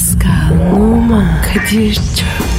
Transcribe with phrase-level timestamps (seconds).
[0.00, 2.49] Pascal, Oman, Kadir çok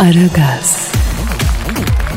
[0.00, 0.92] Aragaz,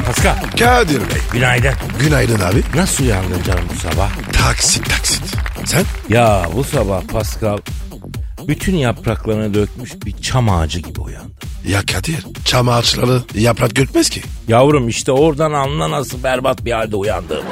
[0.05, 0.35] Pascal.
[0.59, 1.21] Kadir Bey.
[1.33, 1.71] Günaydın.
[1.99, 2.63] Günaydın abi.
[2.75, 4.09] Nasıl uyandın canım bu sabah?
[4.33, 5.23] Taksit taksit.
[5.65, 5.83] Sen?
[6.09, 7.57] Ya bu sabah Pascal
[8.47, 11.31] bütün yapraklarını dökmüş bir çam ağacı gibi uyandım.
[11.67, 12.25] Ya Kadir.
[12.45, 14.21] Çam ağaçları yaprak götmez ki.
[14.47, 17.43] Yavrum işte oradan anla nasıl berbat bir halde uyandım.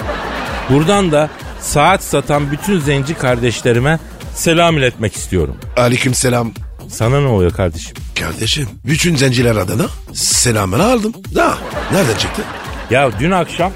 [0.69, 1.29] Buradan da
[1.61, 3.99] saat satan bütün zenci kardeşlerime
[4.35, 5.57] selam iletmek istiyorum.
[5.77, 6.51] Aleyküm selam.
[6.91, 7.93] Sana ne oluyor kardeşim?
[8.19, 11.13] Kardeşim bütün zenciler adına selamını aldım.
[11.35, 11.57] Da
[11.91, 12.41] nereden çıktı?
[12.89, 13.71] Ya dün akşam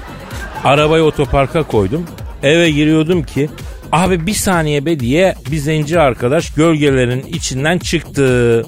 [0.64, 2.06] arabayı otoparka koydum.
[2.42, 3.50] Eve giriyordum ki
[3.92, 8.64] abi bir saniye be diye bir zenci arkadaş gölgelerin içinden çıktı.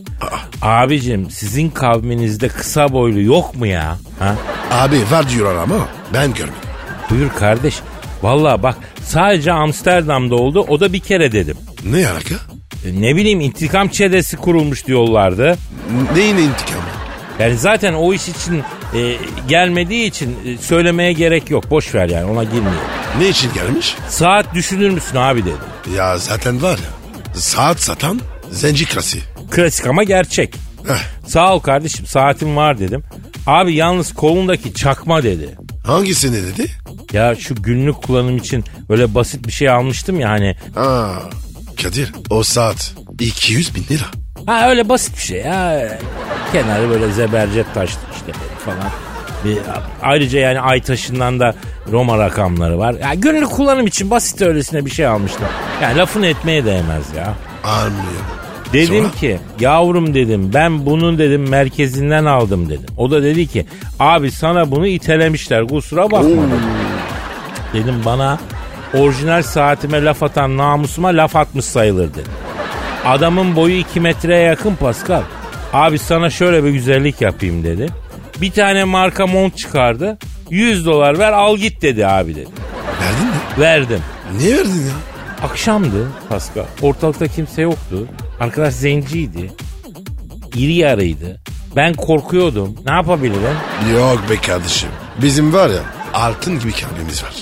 [0.62, 3.98] Abicim sizin kavminizde kısa boylu yok mu ya?
[4.18, 4.34] Ha?
[4.70, 6.58] Abi var diyorlar ama ben görmedim.
[7.10, 7.74] Buyur kardeş.
[8.22, 11.56] Vallahi bak sadece Amsterdam'da oldu o da bir kere dedim.
[11.84, 12.34] Ne alaka?
[12.94, 15.56] Ne bileyim intikam çetesi kurulmuş diyorlardı.
[16.14, 16.82] Neyin intikamı?
[17.38, 18.62] Yani zaten o iş için
[18.94, 19.16] e,
[19.48, 21.70] gelmediği için e, söylemeye gerek yok.
[21.70, 22.80] Boş ver yani ona girmeyelim.
[23.18, 23.96] Ne için gelmiş?
[24.08, 25.94] Saat düşünür müsün abi dedi.
[25.96, 27.14] Ya zaten var ya.
[27.34, 29.22] Saat satan zenci klasiği.
[29.50, 30.54] Klasik ama gerçek.
[30.88, 33.02] Heh, Sağ ol kardeşim saatim var dedim.
[33.46, 35.48] Abi yalnız kolundaki çakma dedi.
[35.86, 36.66] hangisini dedi?
[37.12, 40.56] Ya şu günlük kullanım için böyle basit bir şey almıştım ya hani.
[40.76, 41.12] Aa,
[41.82, 44.04] Kadir o saat 200 bin lira.
[44.46, 45.98] Ha öyle basit bir şey ya.
[46.52, 48.32] Kenarı böyle zebercet taşlı işte
[48.64, 48.90] falan.
[49.44, 49.58] Bir,
[50.02, 51.54] ayrıca yani ay taşından da
[51.92, 52.94] Roma rakamları var.
[52.94, 55.46] Ya günlük kullanım için basit öylesine bir şey almıştım.
[55.82, 57.34] Yani lafını etmeye değmez ya.
[57.64, 58.26] Anlıyorum.
[58.72, 59.10] Dedim Sonra?
[59.14, 62.86] ki yavrum dedim ben bunun dedim merkezinden aldım dedim.
[62.96, 63.66] O da dedi ki
[63.98, 66.62] abi sana bunu itelemişler kusura bakma dedim.
[67.74, 68.38] Dedim bana
[68.94, 72.32] orijinal saatime laf atan namusuma laf atmış sayılır dedim.
[73.06, 75.22] Adamın boyu 2 metreye yakın Pascal.
[75.72, 77.88] Abi sana şöyle bir güzellik yapayım dedi.
[78.40, 80.18] Bir tane marka mont çıkardı.
[80.50, 82.48] 100 dolar ver al git dedi abi dedi.
[83.02, 83.34] Verdin mi?
[83.58, 84.00] Verdim.
[84.38, 84.92] Niye verdin ya?
[85.48, 86.64] Akşamdı Pascal.
[86.82, 88.06] Ortalıkta kimse yoktu.
[88.40, 89.52] Arkadaş zenciydi.
[90.54, 91.40] İri yarıydı.
[91.76, 92.76] Ben korkuyordum.
[92.86, 93.56] Ne yapabilirim?
[93.94, 94.88] Yok be kardeşim.
[95.22, 95.80] Bizim var ya
[96.14, 97.34] altın gibi kalbimiz var.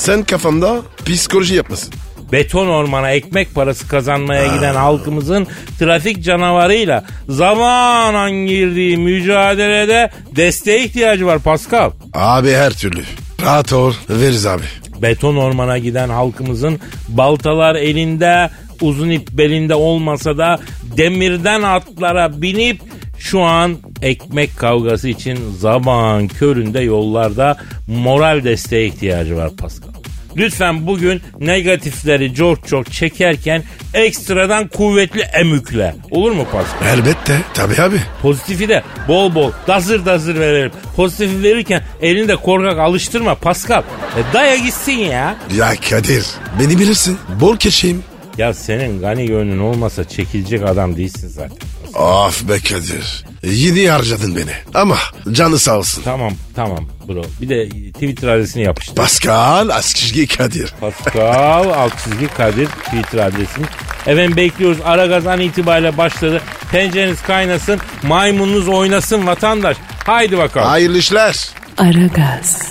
[0.00, 1.94] Sen kafanda psikoloji yapmasın.
[2.32, 5.46] Beton ormana ekmek parası kazanmaya giden halkımızın
[5.78, 11.90] trafik canavarıyla zamanan girdiği mücadelede desteğe ihtiyacı var Pascal.
[12.14, 13.02] Abi her türlü.
[13.42, 14.62] Rahat ol veririz abi.
[15.02, 18.50] Beton ormana giden halkımızın baltalar elinde,
[18.80, 20.58] uzun ip belinde olmasa da
[20.96, 22.80] demirden atlara binip
[23.18, 27.56] şu an ekmek kavgası için zaman köründe yollarda
[27.86, 29.89] moral desteğe ihtiyacı var Pascal.
[30.36, 33.62] Lütfen bugün negatifleri çok çok çekerken
[33.94, 35.94] ekstradan kuvvetli emükle.
[36.10, 36.98] Olur mu Pascal?
[36.98, 37.38] Elbette.
[37.54, 38.00] Tabii abi.
[38.22, 40.70] Pozitifi de bol bol dazır dazır verelim.
[40.96, 43.82] Pozitifi verirken elini de korkak alıştırma Pascal.
[43.82, 45.36] E, daya gitsin ya.
[45.56, 46.26] Ya Kadir
[46.60, 47.18] beni bilirsin.
[47.40, 48.02] Bol keçeyim.
[48.38, 51.56] Ya senin gani gönlün olmasa çekilecek adam değilsin zaten.
[51.94, 53.24] Of be Kadir.
[53.42, 54.52] Yine harcadın beni.
[54.74, 54.96] Ama
[55.32, 56.02] canı sağ olsun.
[56.02, 57.22] Tamam tamam bro.
[57.40, 58.94] Bir de Twitter adresini yapıştır.
[58.96, 60.74] Pascal Askizgi Kadir.
[60.80, 63.64] Pascal alt çizgi Kadir Twitter adresini.
[64.06, 64.78] Efendim bekliyoruz.
[64.84, 66.42] Aragaz an itibariyle başladı.
[66.72, 67.80] Tencereniz kaynasın.
[68.02, 69.76] Maymununuz oynasın vatandaş.
[70.06, 70.68] Haydi bakalım.
[70.68, 71.48] Hayırlı işler.
[71.78, 72.70] Aragaz.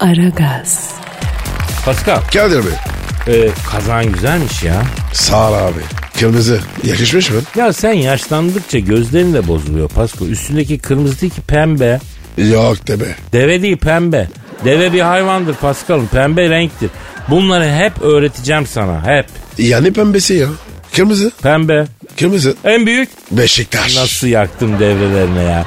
[0.00, 0.90] Aragaz,
[1.84, 2.72] Pascal Kadir Bey.
[3.34, 4.82] e, kazan güzelmiş ya.
[5.12, 5.80] Sağ ol abi.
[6.20, 6.60] Kırmızı.
[6.84, 7.40] Yakışmış mı?
[7.56, 10.26] Ya sen yaşlandıkça gözlerin de bozuluyor Pasko.
[10.26, 12.00] Üstündeki kırmızı değil ki pembe.
[12.38, 13.16] Yok de be.
[13.32, 14.28] Deve değil pembe.
[14.64, 16.06] Deve bir hayvandır Paskal'ım.
[16.06, 16.90] Pembe renktir.
[17.28, 19.06] Bunları hep öğreteceğim sana.
[19.06, 19.26] Hep.
[19.58, 20.48] Yani pembesi ya.
[20.96, 21.32] Kırmızı.
[21.42, 21.84] Pembe.
[22.18, 22.54] Kırmızı.
[22.64, 23.08] En büyük.
[23.30, 23.96] Beşiktaş.
[23.96, 25.64] Nasıl yaktım devrelerine ya.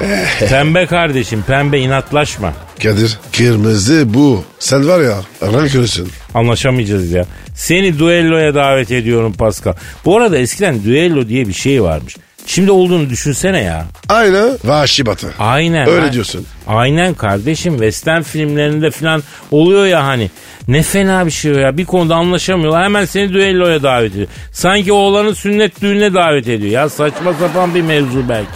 [0.48, 1.42] pembe kardeşim.
[1.46, 2.52] Pembe inatlaşma.
[2.82, 4.44] Kadir kırmızı bu.
[4.58, 6.08] Sen var ya renk körüsün.
[6.34, 7.24] Anlaşamayacağız ya.
[7.54, 9.72] Seni duelloya davet ediyorum Pascal.
[10.04, 12.16] Bu arada eskiden duello diye bir şey varmış.
[12.46, 13.86] Şimdi olduğunu düşünsene ya.
[14.08, 15.28] Aynı Vahşi Batı.
[15.38, 15.88] Aynen.
[15.88, 16.46] Öyle Ay- diyorsun.
[16.66, 17.72] Aynen kardeşim.
[17.72, 20.30] Western filmlerinde falan oluyor ya hani.
[20.68, 21.76] Ne fena bir şey ya.
[21.76, 22.84] Bir konuda anlaşamıyorlar.
[22.84, 24.28] Hemen seni düelloya davet ediyor.
[24.52, 26.72] Sanki oğlanın sünnet düğününe davet ediyor.
[26.72, 28.50] Ya saçma sapan bir mevzu belki.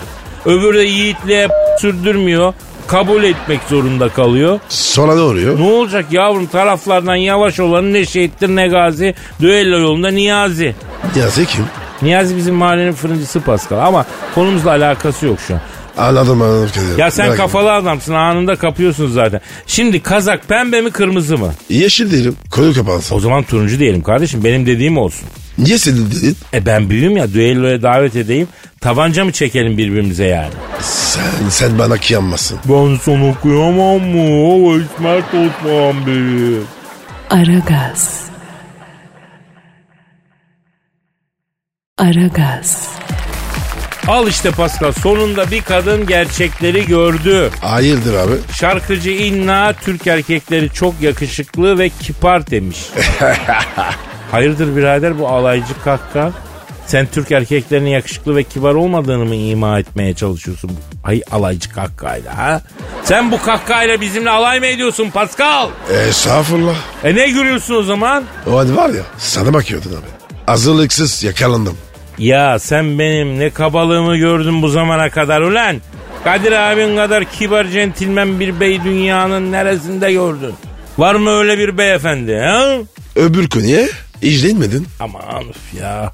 [0.44, 1.48] Öbürü de yiğitliğe
[1.78, 2.54] sürdürmüyor.
[2.86, 4.60] Kabul etmek zorunda kalıyor.
[4.68, 5.58] Sonra ne oluyor?
[5.58, 9.14] Ne olacak yavrum taraflardan yavaş olanı ne şehittir ne gazi.
[9.40, 10.74] Düello yolunda Niyazi.
[11.16, 11.64] Niyazi kim?
[12.02, 15.60] Niyazi bizim mahallenin fırıncısı Pascal ama konumuzla alakası yok şu an.
[15.98, 16.98] Anladım anladım Kadir.
[16.98, 19.40] Ya sen Merak kafalı adamsın anında kapıyorsun zaten.
[19.66, 21.46] Şimdi kazak pembe mi kırmızı mı?
[21.46, 21.76] etme.
[21.76, 22.36] Yeşil değilim.
[22.50, 23.16] Konu kapansın.
[23.16, 25.28] O zaman turuncu diyelim kardeşim benim dediğim olsun.
[25.58, 26.36] Niye senin dedin?
[26.54, 28.48] E ben büyüğüm ya düelloya davet edeyim.
[28.82, 30.52] Tabanca mı çekelim birbirimize yani?
[30.80, 32.58] Sen, sen bana kıyanmasın.
[32.64, 34.46] Ben sana kıyamam mı?
[34.46, 36.58] O İsmet Osman Bey.
[37.30, 38.24] Aragaz.
[41.98, 42.88] Aragaz.
[44.08, 47.50] Al işte Pascal sonunda bir kadın gerçekleri gördü.
[47.60, 48.32] Hayırdır abi?
[48.52, 52.78] Şarkıcı İnna Türk erkekleri çok yakışıklı ve kipar demiş.
[54.30, 56.32] Hayırdır birader bu alaycı kahkaha?
[56.92, 60.70] Sen Türk erkeklerinin yakışıklı ve kibar olmadığını mı ima etmeye çalışıyorsun?
[61.04, 62.62] Ay alaycı kahkahayla ha?
[63.04, 65.68] Sen bu kahkahayla bizimle alay mı ediyorsun Pascal?
[66.08, 66.74] Estağfurullah.
[67.04, 68.24] E ne gülüyorsun o zaman?
[68.46, 70.36] O an var ya sana bakıyordun abi.
[70.46, 71.76] Hazırlıksız yakalandım.
[72.18, 75.76] Ya sen benim ne kabalığımı gördün bu zamana kadar ulan.
[76.24, 80.54] Kadir abin kadar kibar centilmen bir bey dünyanın neresinde gördün?
[80.98, 82.76] Var mı öyle bir beyefendi ha?
[83.16, 83.82] Öbür konuya
[84.22, 84.86] hiç değinmedin.
[85.00, 86.12] Aman üf ya.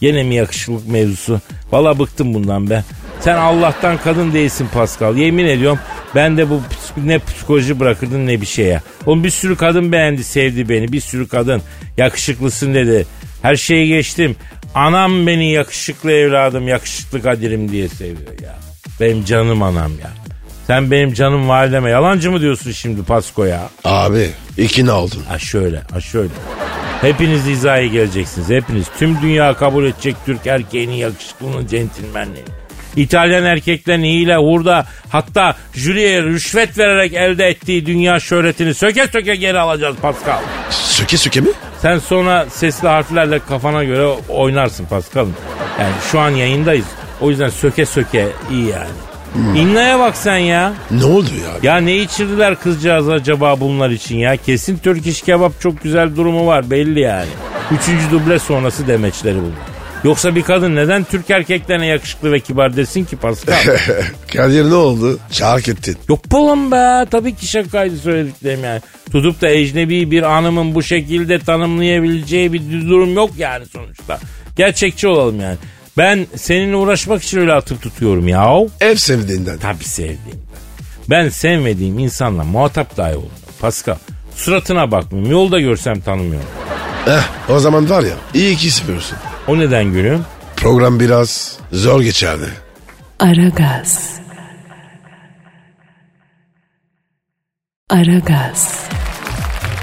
[0.00, 1.40] Gene mi yakışıklık mevzusu?
[1.72, 2.84] Valla bıktım bundan be.
[3.20, 5.16] Sen Allah'tan kadın değilsin Pascal.
[5.16, 5.78] Yemin ediyorum
[6.14, 6.62] ben de bu
[7.04, 8.80] ne psikoloji bırakırdın ne bir şeye.
[9.06, 10.92] Oğlum bir sürü kadın beğendi sevdi beni.
[10.92, 11.62] Bir sürü kadın
[11.96, 13.06] yakışıklısın dedi.
[13.42, 14.36] Her şeyi geçtim.
[14.74, 18.56] Anam beni yakışıklı evladım yakışıklı Kadir'im diye seviyor ya.
[19.00, 20.10] Benim canım anam ya.
[20.66, 23.68] Sen benim canım valideme yalancı mı diyorsun şimdi Pasko ya?
[23.84, 25.22] Abi ikna oldun.
[25.28, 26.30] Ha şöyle, ha şöyle.
[27.00, 28.50] Hepiniz hizaya geleceksiniz.
[28.50, 28.86] Hepiniz.
[28.98, 32.48] Tüm dünya kabul edecek Türk erkeğinin yakışıklının centilmenliğini.
[32.96, 39.58] İtalyan erkeklerin hile, hurda hatta jüriye rüşvet vererek elde ettiği dünya şöhretini söke söke geri
[39.58, 40.38] alacağız Pascal.
[40.70, 41.48] Söke söke mi?
[41.82, 45.34] Sen sonra sesli harflerle kafana göre oynarsın Pascal'ım.
[45.80, 46.86] Yani şu an yayındayız.
[47.20, 49.07] O yüzden söke söke iyi yani.
[49.56, 50.74] İnna'ya bak sen ya.
[50.90, 51.72] Ne oldu ya?
[51.72, 54.36] Ya ne içirdiler kızcağız acaba bunlar için ya?
[54.36, 57.28] Kesin Türk iş kebap çok güzel durumu var belli yani.
[57.70, 59.78] Üçüncü duble sonrası demeçleri bunlar.
[60.04, 63.54] Yoksa bir kadın neden Türk erkeklerine yakışıklı ve kibar desin ki Pascal?
[64.32, 65.18] Kadir ne oldu?
[65.32, 65.96] Çark ettin.
[66.08, 67.06] Yok oğlum be.
[67.10, 68.80] Tabii ki şakaydı söylediklerim yani.
[69.12, 74.18] Tutup da ecnebi bir hanımın bu şekilde tanımlayabileceği bir durum yok yani sonuçta.
[74.56, 75.56] Gerçekçi olalım yani.
[75.98, 78.56] Ben seninle uğraşmak için öyle atıp tutuyorum ya.
[78.80, 79.58] Ev sevdiğinden.
[79.58, 80.42] Tabii sevdiğim.
[81.10, 83.38] Ben sevmediğim insanla muhatap dahi olmuyorum.
[83.60, 83.96] Pascal
[84.36, 85.30] suratına bakmıyorum.
[85.30, 86.48] Yolda görsem tanımıyorum.
[87.06, 89.18] Eh o zaman var ya iyi ki seviyorsun.
[89.46, 90.24] O neden gülüm?
[90.56, 92.48] Program biraz zor geçerdi.
[93.20, 94.12] Aragaz.
[97.90, 98.88] Aragaz.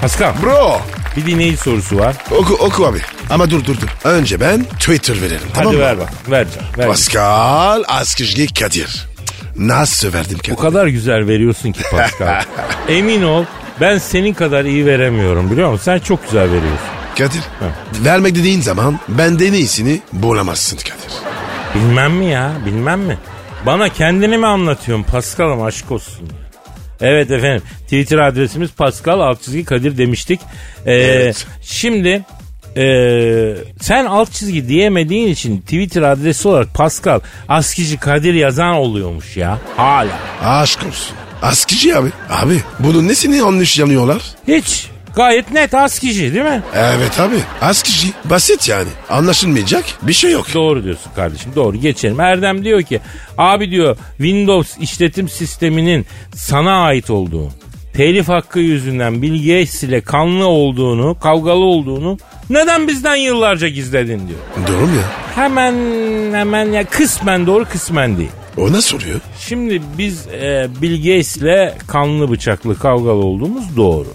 [0.00, 0.80] Pascal Bro
[1.16, 2.16] bir dinleyici sorusu var.
[2.30, 2.98] oku oku abi.
[3.30, 3.88] Ama dur dur dur.
[4.04, 5.82] Önce ben Twitter verelim tamam Hadi mı?
[5.82, 6.08] ver bak.
[6.30, 6.46] Ver.
[6.78, 6.86] Ver.
[6.86, 9.06] Pascal Askışgi Kadir.
[9.56, 10.52] Nasıl verdim Kadir?
[10.52, 12.42] O kadar güzel veriyorsun ki Pascal.
[12.88, 13.44] Emin ol
[13.80, 15.84] ben senin kadar iyi veremiyorum biliyor musun?
[15.84, 16.86] Sen çok güzel veriyorsun.
[17.18, 17.42] Kadir.
[18.04, 21.12] Vermek dediğin zaman benden iyisini bulamazsın Kadir.
[21.74, 23.18] Bilmem mi ya bilmem mi?
[23.66, 26.28] Bana kendini mi anlatıyorsun Pascal'ım aşk olsun.
[27.00, 30.40] Evet efendim Twitter adresimiz Pascal alt çizgi Kadir demiştik.
[30.86, 31.46] Ee, Evet.
[31.62, 32.24] Şimdi
[32.76, 39.58] ee, sen alt çizgi diyemediğin için Twitter adresi olarak Pascal Askici Kadir yazan oluyormuş ya.
[39.76, 40.18] Hala.
[40.44, 41.16] Aşk olsun.
[41.42, 42.08] Askıcı abi.
[42.30, 44.22] Abi bunun nesini yanlış yanıyorlar?
[44.48, 44.86] Hiç.
[45.16, 46.62] Gayet net Askici değil mi?
[46.74, 47.34] Evet abi.
[47.60, 48.08] Askıcı.
[48.24, 48.88] Basit yani.
[49.10, 50.46] Anlaşılmayacak bir şey yok.
[50.54, 52.20] Doğru diyorsun kardeşim doğru geçelim.
[52.20, 53.00] Erdem diyor ki
[53.38, 57.48] abi diyor Windows işletim sisteminin sana ait olduğu
[57.94, 62.18] telif hakkı yüzünden Bill Gates ile kanlı olduğunu kavgalı olduğunu
[62.50, 64.68] neden bizden yıllarca gizledin diyor.
[64.68, 65.02] Doğru mu ya?
[65.34, 65.74] Hemen
[66.32, 68.30] hemen ya kısmen doğru kısmen değil.
[68.56, 69.20] O ne soruyor?
[69.38, 74.08] Şimdi biz e, Bill Gates ile kanlı bıçaklı kavgalı olduğumuz doğru.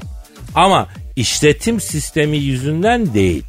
[0.56, 3.44] Ama işletim sistemi yüzünden değil.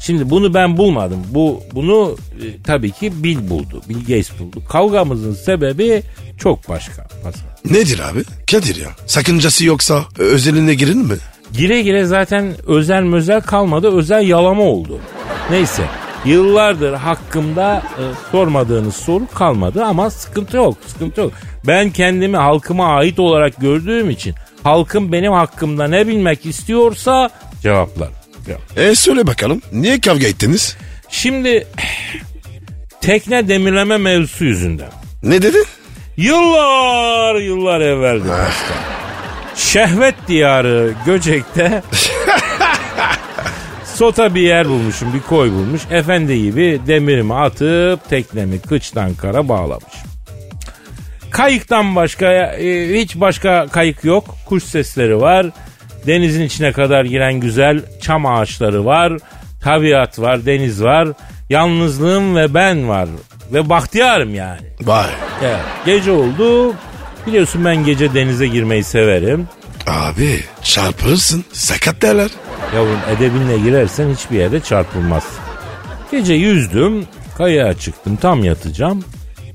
[0.00, 1.24] Şimdi bunu ben bulmadım.
[1.30, 3.82] Bu bunu e, tabii ki Bill buldu.
[3.88, 4.62] Bill Gates buldu.
[4.68, 6.02] Kavgamızın sebebi
[6.38, 7.02] çok başka.
[7.02, 7.48] Pascal.
[7.70, 8.22] Nedir abi?
[8.50, 8.88] Kadir ya.
[9.06, 11.14] Sakıncası yoksa özeline girin mi?
[11.52, 13.96] Gire gire zaten özel mözel kalmadı.
[13.96, 14.98] Özel yalama oldu.
[15.50, 15.82] Neyse.
[16.24, 21.32] Yıllardır hakkımda e, sormadığınız soru kalmadı ama sıkıntı yok, sıkıntı yok.
[21.66, 24.34] Ben kendimi halkıma ait olarak gördüğüm için
[24.64, 27.30] halkım benim hakkımda ne bilmek istiyorsa
[27.62, 28.08] cevaplar.
[28.46, 28.78] Cevap.
[28.78, 29.62] E söyle bakalım.
[29.72, 30.76] Niye kavga ettiniz?
[31.08, 31.66] Şimdi
[33.00, 34.88] tekne demirleme mevzusu yüzünden.
[35.22, 35.64] Ne dedin?
[36.16, 38.74] Yıllar yıllar evveldi başta.
[39.56, 41.82] Şehvet diyarı Göcek'te
[43.94, 45.82] sota bir yer bulmuşum, bir koy bulmuş.
[45.90, 49.94] Efendi gibi demirimi atıp teknemi kıçtan kara bağlamış.
[51.30, 54.36] Kayıktan başka e, hiç başka kayık yok.
[54.46, 55.46] Kuş sesleri var.
[56.06, 59.12] Denizin içine kadar giren güzel çam ağaçları var.
[59.62, 61.08] Tabiat var, deniz var.
[61.50, 63.08] Yalnızlığım ve ben var.
[63.52, 64.60] Ve bahtiyarım yani.
[64.80, 65.10] Vay.
[65.42, 66.74] Evet, gece oldu.
[67.26, 69.48] Biliyorsun ben gece denize girmeyi severim.
[69.86, 71.44] Abi çarpılırsın.
[71.52, 72.30] Sakat derler.
[72.74, 75.38] Yavrum edebinle girersen hiçbir yerde çarpılmazsın.
[76.10, 77.06] Gece yüzdüm,
[77.38, 79.04] kayaya çıktım tam yatacağım.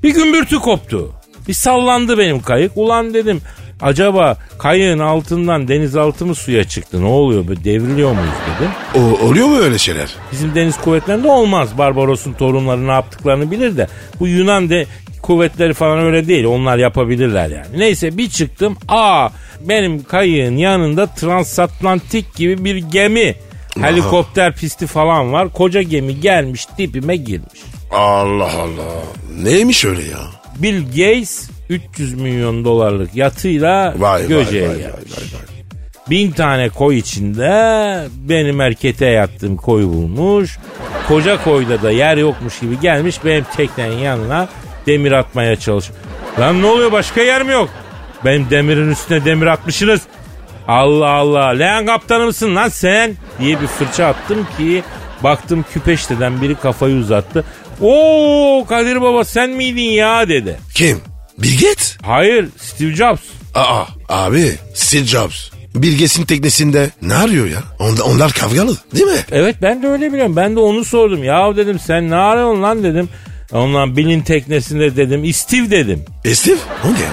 [0.04, 1.12] Bir gümbürtü koptu.
[1.48, 2.72] Bir sallandı benim kayık.
[2.76, 3.42] Ulan dedim
[3.82, 7.02] acaba kayığın altından denizaltı mı suya çıktı?
[7.02, 8.72] Ne oluyor böyle devriliyor muyuz dedim.
[8.96, 10.10] O, oluyor mu öyle şeyler?
[10.32, 11.78] Bizim deniz kuvvetlerinde olmaz.
[11.78, 13.88] Barbaros'un torunları ne yaptıklarını bilir de.
[14.20, 14.86] Bu Yunan de
[15.22, 16.46] kuvvetleri falan öyle değil.
[16.46, 17.66] Onlar yapabilirler yani.
[17.78, 18.78] Neyse bir çıktım.
[18.88, 19.30] Aa
[19.62, 23.36] benim kayığın yanında transatlantik gibi bir gemi.
[23.82, 25.54] Helikopter pisti falan var.
[25.54, 27.62] Koca gemi gelmiş dibime girmiş.
[27.92, 29.04] Allah Allah.
[29.44, 30.20] Neymiş öyle ya?
[30.60, 35.12] Bill Gates 300 milyon dolarlık yatıyla Vay vay Göce'ye vay, vay, gelmiş.
[35.12, 35.42] vay, vay.
[36.10, 40.58] Bin tane koy içinde benim erkete yattığım koyu bulmuş.
[41.08, 44.48] Koca koyda da yer yokmuş gibi gelmiş benim teknenin yanına
[44.86, 45.86] demir atmaya çalış.
[46.40, 47.70] Lan ne oluyor başka yer mi yok?
[48.26, 50.02] Benim demirin üstüne demir atmışsınız.
[50.68, 53.16] Allah Allah leğen kaptanı mısın lan sen?
[53.40, 54.84] Diye bir fırça attım ki
[55.24, 57.44] baktım küpeşteden biri kafayı uzattı.
[57.84, 60.58] Oo Kadir Baba sen miydin ya dedi.
[60.76, 61.02] Kim?
[61.38, 61.98] Bill Gates?
[62.02, 63.22] Hayır Steve Jobs.
[63.56, 65.50] Aa abi Steve Jobs.
[65.76, 67.60] Bill Gates'in teknesinde ne arıyor ya?
[67.80, 69.20] Onlar, onlar kavgalı değil mi?
[69.32, 70.36] Evet ben de öyle biliyorum.
[70.36, 71.24] Ben de onu sordum.
[71.24, 73.10] Ya dedim sen ne arıyorsun lan dedim.
[73.52, 75.34] Ondan Bill'in teknesinde dedim.
[75.34, 76.06] Steve dedim.
[76.26, 76.58] E Steve?
[76.84, 77.12] O ne ya?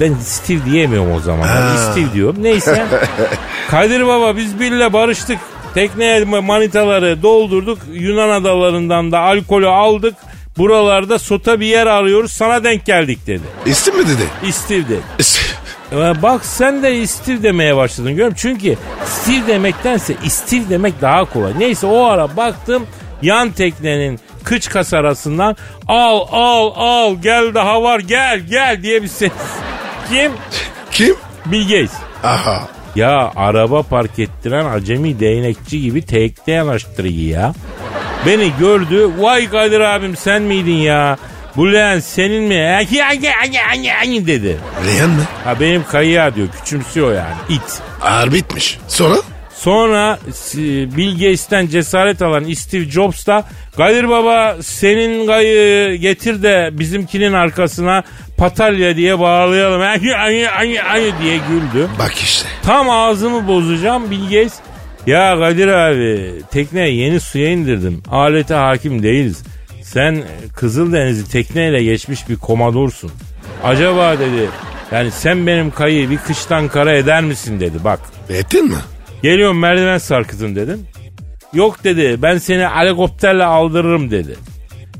[0.00, 1.46] Ben Steve diyemiyorum o zaman.
[1.48, 1.92] Ha.
[1.92, 2.36] Steve diyorum.
[2.42, 2.86] Neyse.
[3.70, 5.38] Kadir Baba biz Bill'le barıştık.
[5.74, 7.78] Tekneye manitaları doldurduk.
[7.92, 10.14] Yunan adalarından da alkolü aldık.
[10.58, 12.32] Buralarda sota bir yer arıyoruz.
[12.32, 13.74] Sana denk geldik dedi.
[13.74, 14.52] Steve mi dedi?
[14.52, 15.00] Steve dedi.
[15.92, 18.34] E Bak sen de Steve demeye başladın görüyorum.
[18.36, 21.52] Çünkü Steve demektense Steve demek daha kolay.
[21.58, 22.86] Neyse o ara baktım
[23.22, 25.56] yan teknenin kıç kas arasından
[25.88, 29.32] al al al gel daha var gel gel diye bir ses.
[30.10, 30.32] Kim?
[30.90, 31.16] Kim?
[31.46, 31.92] Bill Gates.
[32.24, 32.68] Aha.
[32.96, 37.54] Ya araba park ettiren acemi değnekçi gibi tekte yanaştırıyor ya.
[38.26, 39.10] Beni gördü.
[39.18, 41.18] Vay Kadir abim sen miydin ya?
[41.56, 42.76] Bu leğen senin mi?
[42.82, 44.56] Aki, aki, aki, aki, aki dedi.
[44.86, 45.22] Leyen mi?
[45.44, 46.48] Ha benim kayığa diyor.
[46.60, 47.34] Küçümsüyor yani.
[47.48, 47.82] it.
[48.00, 48.78] Ağır bitmiş.
[48.88, 49.16] Sonra?
[49.54, 50.18] Sonra
[50.96, 53.44] Bill Gates'ten cesaret alan Steve Jobs da
[53.76, 58.02] Kadir Baba senin kayığı getir de bizimkinin arkasına
[58.42, 59.80] patalya diye bağlayalım.
[59.80, 61.88] Ay, ay, ay, ay diye güldü.
[61.98, 62.48] Bak işte.
[62.62, 64.54] Tam ağzımı bozacağım Bill Gates.
[65.06, 68.02] Ya Kadir abi tekneye yeni suya indirdim.
[68.10, 69.42] Alete hakim değiliz.
[69.82, 70.22] Sen
[70.56, 73.10] Kızıldeniz'i tekneyle geçmiş bir komodorsun.
[73.64, 74.48] Acaba dedi
[74.92, 78.00] yani sen benim kayıyı bir kıştan kara eder misin dedi bak.
[78.30, 78.76] Ettin mi?
[79.22, 80.86] Geliyorum merdiven sarkıtın dedim.
[81.52, 84.36] Yok dedi ben seni helikopterle aldırırım dedi.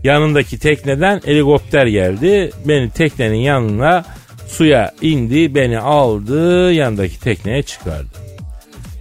[0.04, 2.50] Yanındaki tekneden helikopter geldi.
[2.64, 4.04] Beni teknenin yanına
[4.48, 8.08] suya indi beni aldı yanındaki tekneye çıkardı.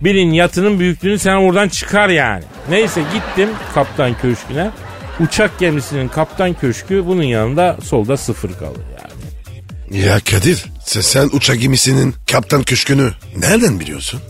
[0.01, 2.43] Birin yatının büyüklüğünü sen oradan çıkar yani.
[2.69, 4.71] Neyse gittim kaptan köşküne.
[5.19, 10.05] Uçak gemisinin kaptan köşkü bunun yanında solda sıfır kalır yani.
[10.05, 14.21] Ya Kadir sen, sen uçak gemisinin kaptan köşkünü nereden biliyorsun?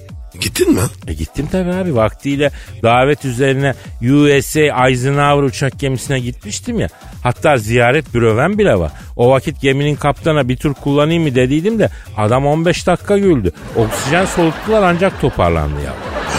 [0.42, 0.80] Gittin mi?
[1.08, 2.52] E gittim tabii abi vaktiyle
[2.84, 6.88] davet üzerine USA Eisenhower uçak gemisine gitmiştim ya.
[7.24, 8.92] Hatta ziyaret büroven bile var.
[9.16, 13.52] O vakit geminin kaptana bir tur kullanayım mı dediydim de adam 15 dakika güldü.
[13.76, 15.94] Oksijen soluttular ancak toparlandı ya.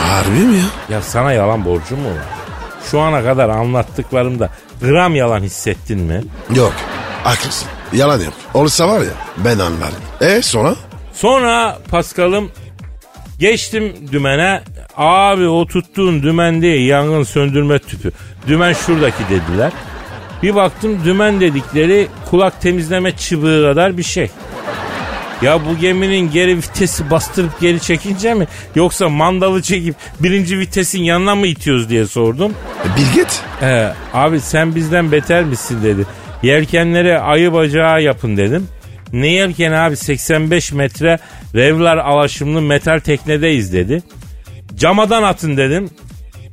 [0.09, 0.95] Harbi mi ya?
[0.97, 2.25] Ya sana yalan borcum mu var?
[2.91, 6.23] Şu ana kadar anlattıklarımda gram yalan hissettin mi?
[6.55, 6.73] Yok.
[7.25, 7.69] Haklısın.
[7.93, 8.33] Yalan yok.
[8.55, 10.03] Olursa var ya ben anlarım.
[10.21, 10.75] E sonra?
[11.13, 12.51] Sonra Paskal'ım
[13.43, 14.61] geçtim dümene.
[14.97, 18.13] Abi o tuttuğun dümen değil yangın söndürme tüpü.
[18.47, 19.73] Dümen şuradaki dediler.
[20.43, 24.31] Bir baktım dümen dedikleri kulak temizleme çıbığı kadar bir şey.
[25.43, 31.35] Ya bu geminin geri vitesi bastırıp geri çekince mi yoksa mandalı çekip birinci vitesin yanına
[31.35, 32.53] mı itiyoruz diye sordum.
[32.97, 33.41] Bilget.
[33.61, 36.07] He, abi sen bizden beter misin dedi.
[36.43, 38.69] Yelkenleri ayı bacağı yapın dedim.
[39.13, 41.19] Ne yelken abi 85 metre
[41.55, 44.03] revlar alaşımlı metal teknedeyiz dedi.
[44.77, 45.91] Camadan atın dedim.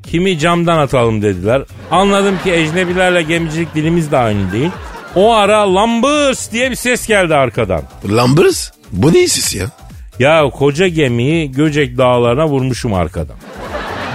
[0.03, 1.61] Kimi camdan atalım dediler.
[1.91, 4.71] Anladım ki ecnebilerle gemicilik dilimiz de aynı değil.
[5.15, 7.81] O ara lambırs diye bir ses geldi arkadan.
[8.09, 8.71] Lambers?
[8.91, 9.65] Bu ne sesi ya?
[10.19, 13.35] Ya koca gemiyi Göcek dağlarına vurmuşum arkadan.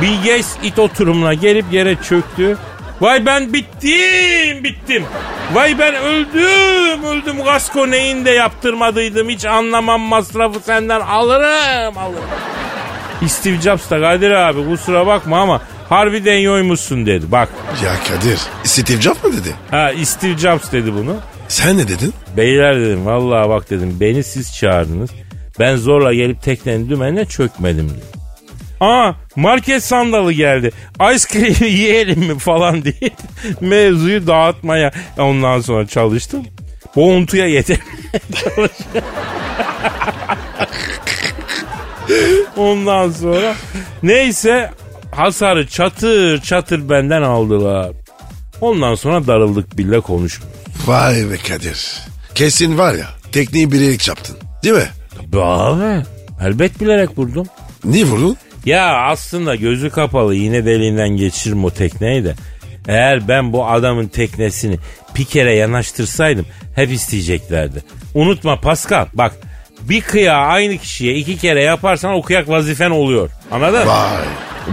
[0.02, 2.56] Bill Gates it oturumuna gelip yere çöktü.
[3.00, 5.04] Vay ben bittim bittim.
[5.52, 9.28] Vay ben öldüm öldüm kasko neyin de yaptırmadıydım.
[9.28, 12.24] Hiç anlamam masrafı senden alırım alırım.
[13.28, 17.32] Steve Jobs da Kadir abi kusura bakma ama harbiden yoymuşsun dedi.
[17.32, 17.48] Bak
[17.84, 18.38] Ya Kadir.
[18.64, 19.54] Steve Jobs mı dedi?
[19.70, 21.16] ha Steve Jobs dedi bunu.
[21.48, 22.14] Sen ne dedin?
[22.36, 25.10] Beyler dedim vallahi bak dedim beni siz çağırdınız.
[25.58, 28.20] Ben zorla gelip teknenin dümenine çökmedim dedim.
[28.84, 30.70] Aa market sandalı geldi.
[31.14, 33.10] Ice cream yiyelim mi falan diye
[33.60, 36.46] mevzuyu dağıtmaya ondan sonra çalıştım.
[36.96, 37.78] Boğuntuya yeter.
[42.56, 43.54] ondan sonra
[44.02, 44.70] neyse
[45.10, 47.92] hasarı çatır çatır benden aldılar.
[48.60, 50.60] Ondan sonra darıldık bile konuşmuyoruz.
[50.86, 52.00] Vay be Kadir.
[52.34, 54.36] Kesin var ya tekniği bilerek yaptın.
[54.62, 54.88] Değil mi?
[55.32, 56.02] Be abi
[56.40, 57.46] elbet bilerek vurdum.
[57.84, 58.36] Niye vurdun?
[58.64, 62.34] Ya aslında gözü kapalı iğne deliğinden geçiririm o tekneyi de.
[62.88, 64.78] Eğer ben bu adamın teknesini
[65.18, 67.82] bir kere yanaştırsaydım hep isteyeceklerdi.
[68.14, 69.32] Unutma Pascal bak
[69.80, 73.30] bir kıya aynı kişiye iki kere yaparsan o kıyak vazifen oluyor.
[73.50, 73.86] Anladın?
[73.86, 74.24] Vay.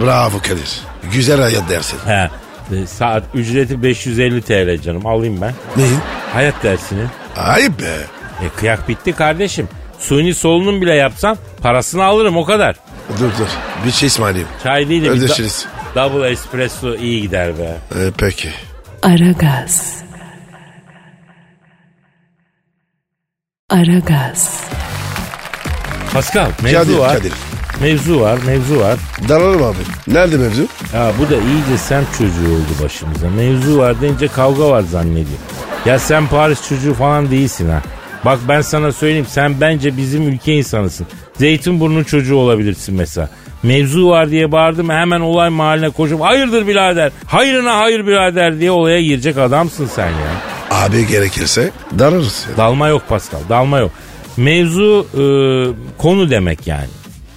[0.01, 0.81] Bravo Kadir.
[1.13, 1.97] Güzel hayat dersin.
[2.05, 2.29] He.
[2.75, 5.53] e, Saat ücreti 550 TL canım alayım ben.
[5.77, 5.99] Neyin?
[6.33, 7.03] Hayat dersini.
[7.37, 7.97] Ayıp be.
[8.45, 9.67] E kıyak bitti kardeşim.
[9.99, 12.75] Suni solunum bile yapsam parasını alırım o kadar.
[13.19, 13.47] Dur dur.
[13.85, 14.47] Bir şey ısmarlayayım.
[14.63, 15.65] Çay değil de bir da- Ödeşiriz.
[15.95, 17.77] double espresso iyi gider be.
[17.95, 18.49] Ee, peki.
[19.01, 19.95] Aragaz.
[23.69, 24.61] Aragaz.
[26.13, 27.17] Pascal mevzu Kadir, var.
[27.17, 27.33] Kadir.
[27.81, 28.99] Mevzu var, mevzu var.
[29.29, 29.77] Dalalım abi.
[30.07, 30.67] Nerede mevzu?
[30.93, 33.29] Ya bu da iyice semt çocuğu oldu başımıza.
[33.29, 35.39] Mevzu var deyince kavga var zannediyor.
[35.85, 37.81] Ya sen Paris çocuğu falan değilsin ha.
[38.25, 41.07] Bak ben sana söyleyeyim sen bence bizim ülke insanısın.
[41.41, 43.29] Zeytinburnu çocuğu olabilirsin mesela.
[43.63, 49.01] Mevzu var diye bağırdım hemen olay mahalline koşup hayırdır birader, hayrına hayır birader diye olaya
[49.01, 50.31] girecek adamsın sen ya.
[50.71, 52.45] Abi gerekirse dararız.
[52.51, 52.57] ya.
[52.57, 53.91] Dalma yok Pascal, dalma yok.
[54.37, 55.23] Mevzu e,
[55.97, 56.87] konu demek yani.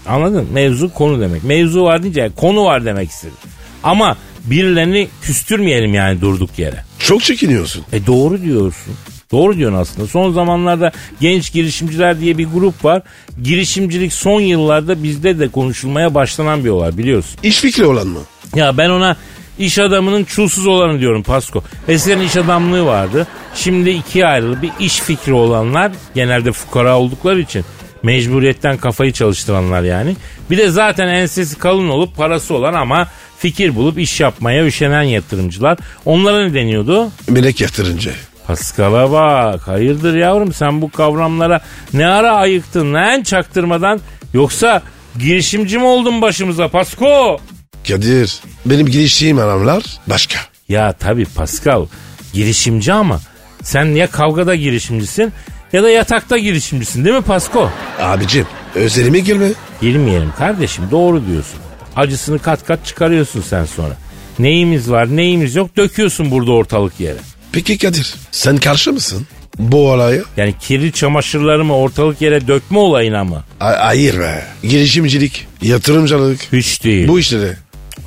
[0.06, 0.42] Anladın?
[0.44, 0.48] mı?
[0.52, 1.44] Mevzu konu demek.
[1.44, 3.36] Mevzu var deyince konu var demek istedim.
[3.82, 6.84] Ama birilerini küstürmeyelim yani durduk yere.
[6.98, 7.84] Çok çekiniyorsun.
[7.92, 8.94] E doğru diyorsun.
[9.34, 10.08] Doğru diyorsun aslında.
[10.08, 13.02] Son zamanlarda genç girişimciler diye bir grup var.
[13.42, 17.40] Girişimcilik son yıllarda bizde de konuşulmaya başlanan bir olay biliyorsun.
[17.42, 18.18] İş fikri olan mı?
[18.54, 19.16] Ya ben ona
[19.58, 21.62] iş adamının çulsuz olanı diyorum Pasko.
[21.88, 23.26] Eskiden iş adamlığı vardı.
[23.54, 27.64] Şimdi ikiye ayrılı bir iş fikri olanlar genelde fukara oldukları için
[28.02, 30.16] mecburiyetten kafayı çalıştıranlar yani.
[30.50, 35.78] Bir de zaten ensesi kalın olup parası olan ama fikir bulup iş yapmaya üşenen yatırımcılar.
[36.04, 37.10] Onlara ne deniyordu?
[37.28, 38.12] Melek yatırınca.
[38.46, 39.68] Paskal'a bak.
[39.68, 41.60] Hayırdır yavrum sen bu kavramlara
[41.92, 44.00] ne ara ayıktın lan çaktırmadan?
[44.34, 44.82] Yoksa
[45.18, 47.40] girişimci mi oldun başımıza Pasko?
[47.88, 50.38] Kadir benim giriştiğim adamlar başka.
[50.68, 51.86] Ya tabii Pascal
[52.32, 53.20] girişimci ama
[53.62, 55.32] sen ya kavgada girişimcisin
[55.72, 57.70] ya da yatakta girişimcisin değil mi Pasko?
[58.00, 59.48] Abicim özelime girme.
[59.80, 61.58] Girmeyelim kardeşim doğru diyorsun.
[61.96, 63.96] Acısını kat kat çıkarıyorsun sen sonra.
[64.38, 67.18] Neyimiz var neyimiz yok döküyorsun burada ortalık yere.
[67.54, 69.26] Peki Kadir sen karşı mısın?
[69.58, 70.22] Bu olaya?
[70.36, 73.44] Yani kirli çamaşırlarımı ortalık yere dökme olayına mı?
[73.60, 74.44] A- hayır be.
[74.62, 76.40] Girişimcilik, yatırımcılık.
[76.52, 77.08] Hiç değil.
[77.08, 77.52] Bu işleri.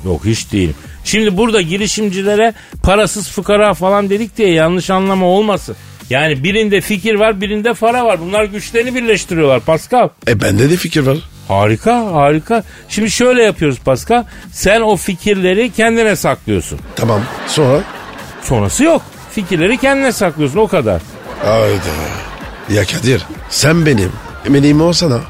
[0.04, 0.72] Yok hiç değil.
[1.04, 5.76] Şimdi burada girişimcilere parasız fıkara falan dedik diye yanlış anlama olmasın.
[6.10, 8.20] Yani birinde fikir var birinde para var.
[8.20, 10.08] Bunlar güçlerini birleştiriyorlar Pascal.
[10.28, 11.18] E bende de fikir var.
[11.48, 12.64] Harika harika.
[12.88, 14.24] Şimdi şöyle yapıyoruz Pascal.
[14.52, 16.78] Sen o fikirleri kendine saklıyorsun.
[16.96, 17.20] Tamam.
[17.46, 17.80] Sonra?
[18.42, 19.02] Sonrası yok.
[19.38, 21.02] Fikirleri kendine saklıyorsun o kadar.
[21.44, 22.74] Hayda.
[22.74, 24.12] Ya Kadir sen benim
[24.46, 25.20] emeğim olsana.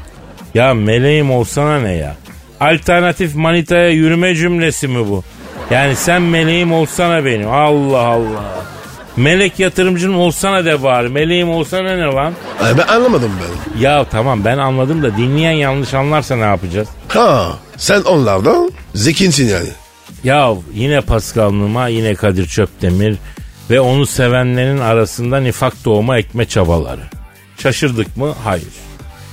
[0.53, 2.15] Ya meleğim olsana ne ya?
[2.59, 5.23] Alternatif manitaya yürüme cümlesi mi bu?
[5.71, 7.51] Yani sen meleğim olsana benim.
[7.51, 8.43] Allah Allah.
[9.17, 11.09] Melek yatırımcın olsana de bari.
[11.09, 12.33] Meleğim olsana ne lan?
[12.63, 13.79] Ay ben anlamadım ben.
[13.81, 16.87] Ya tamam ben anladım da dinleyen yanlış anlarsa ne yapacağız?
[17.07, 19.69] Ha sen onlardan zekinsin yani.
[20.23, 23.15] Ya yine Paskal'lıma yine Kadir Çöptemir
[23.69, 27.01] ve onu sevenlerin arasında nifak doğuma ekme çabaları.
[27.57, 28.35] Şaşırdık mı?
[28.43, 28.67] Hayır.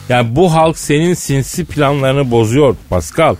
[0.08, 3.36] Yani bu halk senin sinsi planlarını bozuyor Pascal.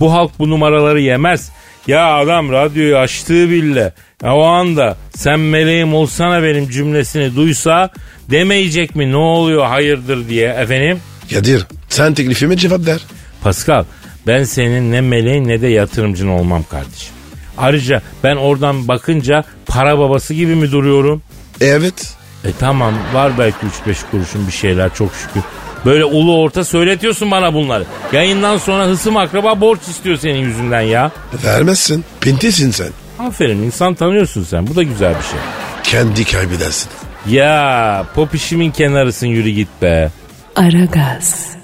[0.00, 1.50] Bu halk bu numaraları yemez.
[1.86, 7.90] Ya adam radyoyu açtığı bile ya o anda sen meleğim olsana benim cümlesini duysa
[8.30, 11.00] demeyecek mi ne oluyor hayırdır diye efendim?
[11.34, 13.00] Kadir sen teklifime cevap ver.
[13.42, 13.84] Pascal
[14.26, 17.15] ben senin ne meleğin ne de yatırımcın olmam kardeşim.
[17.58, 21.22] Ayrıca ben oradan bakınca para babası gibi mi duruyorum?
[21.60, 22.14] Evet.
[22.44, 25.42] E tamam var belki 3-5 kuruşun bir şeyler çok şükür.
[25.84, 27.84] Böyle ulu orta söyletiyorsun bana bunları.
[28.12, 31.10] Yayından sonra hısım akraba borç istiyor senin yüzünden ya.
[31.44, 32.04] Vermezsin.
[32.20, 32.88] Pintisin sen.
[33.18, 34.66] Aferin insan tanıyorsun sen.
[34.66, 35.38] Bu da güzel bir şey.
[35.82, 36.90] Kendi kaybedersin.
[37.28, 40.10] Ya pop işimin kenarısın yürü git be.
[40.56, 41.56] Aragaz.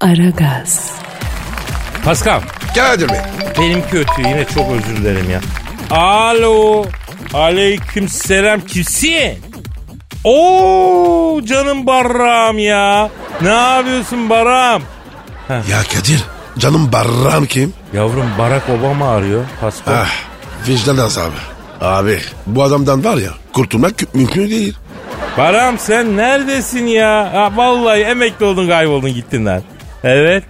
[0.00, 0.92] Aragaz.
[2.04, 2.40] Pascal
[2.74, 3.18] Kadir Bey.
[3.58, 5.40] benim kötü yine çok özür dilerim ya.
[5.98, 6.84] Alo.
[7.34, 9.38] Aleyküm selam kimsin?
[10.24, 13.10] Oo canım Barram ya.
[13.42, 14.82] Ne yapıyorsun Barram?
[15.48, 16.24] Ya Kadir
[16.58, 17.72] canım barram kim?
[17.92, 19.44] Yavrum Barack Obama arıyor.
[19.60, 19.92] Pascal.
[19.94, 20.10] Ah
[20.68, 21.34] vicdan azabı.
[21.80, 24.76] Abi bu adamdan var ya kurtulmak mümkün değil.
[25.38, 27.30] Baram sen neredesin ya?
[27.34, 29.62] Ha, vallahi emekli oldun kayboldun gittin lan.
[30.04, 30.44] Evet.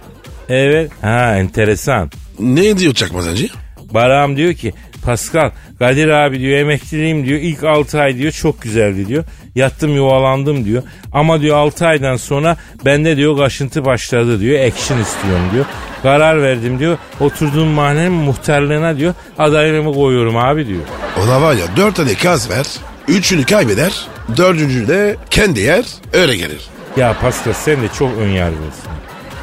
[0.51, 0.91] Evet.
[1.01, 2.11] Ha enteresan.
[2.39, 3.47] Ne diyor çakmazancı?
[3.93, 4.73] Baram diyor ki
[5.05, 9.23] Pascal Kadir abi diyor emekliliğim diyor ilk 6 ay diyor çok güzeldi diyor.
[9.55, 10.83] Yattım yuvalandım diyor.
[11.13, 14.59] Ama diyor 6 aydan sonra bende diyor kaşıntı başladı diyor.
[14.59, 15.65] Action istiyorum diyor.
[16.03, 16.97] Karar verdim diyor.
[17.19, 20.81] Oturduğum mahallenin muhtarlığına diyor adaylığımı koyuyorum abi diyor.
[21.23, 22.65] Ona var ya dört tane kaz ver.
[23.07, 24.07] Üçünü kaybeder.
[24.37, 26.61] Dördüncü de kendi yer öyle gelir.
[26.97, 29.00] Ya Pascal sen de çok önyargılısın.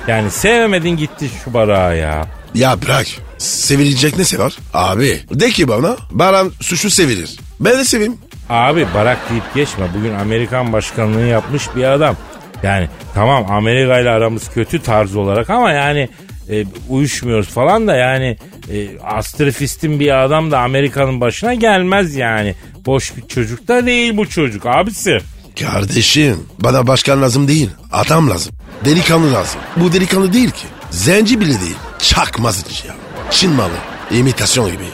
[0.09, 2.27] Yani sevmedin gitti şu barağı ya.
[2.55, 3.07] Ya bırak.
[3.39, 4.57] Sevilecek ne var?
[4.75, 7.37] Abi de ki bana Baran suçu sevilir.
[7.61, 8.17] Ben de seveyim.
[8.49, 9.87] Abi Barak deyip geçme.
[9.99, 12.17] Bugün Amerikan başkanlığı yapmış bir adam.
[12.63, 16.09] Yani tamam Amerika ile aramız kötü tarz olarak ama yani
[16.51, 18.37] e, uyuşmuyoruz falan da yani
[18.73, 22.55] e, astrofistin bir adam da Amerika'nın başına gelmez yani.
[22.87, 25.19] Boş bir çocuk da değil bu çocuk abisi.
[25.61, 27.71] Kardeşim bana başkan lazım değil.
[27.93, 28.53] Adam lazım.
[28.85, 29.61] Delikanlı lazım.
[29.77, 30.67] Bu delikanlı değil ki.
[30.91, 31.77] Zenci bile değil.
[31.99, 32.95] Çakmaz ya.
[33.31, 33.73] Çin malı.
[34.11, 34.85] İmitasyon gibi.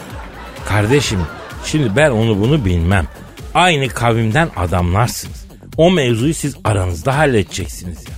[0.68, 1.20] Kardeşim
[1.66, 3.07] şimdi ben onu bunu bilmem.
[3.55, 5.44] Aynı kavimden adamlarsınız.
[5.77, 8.14] O mevzuyu siz aranızda halledeceksiniz ya.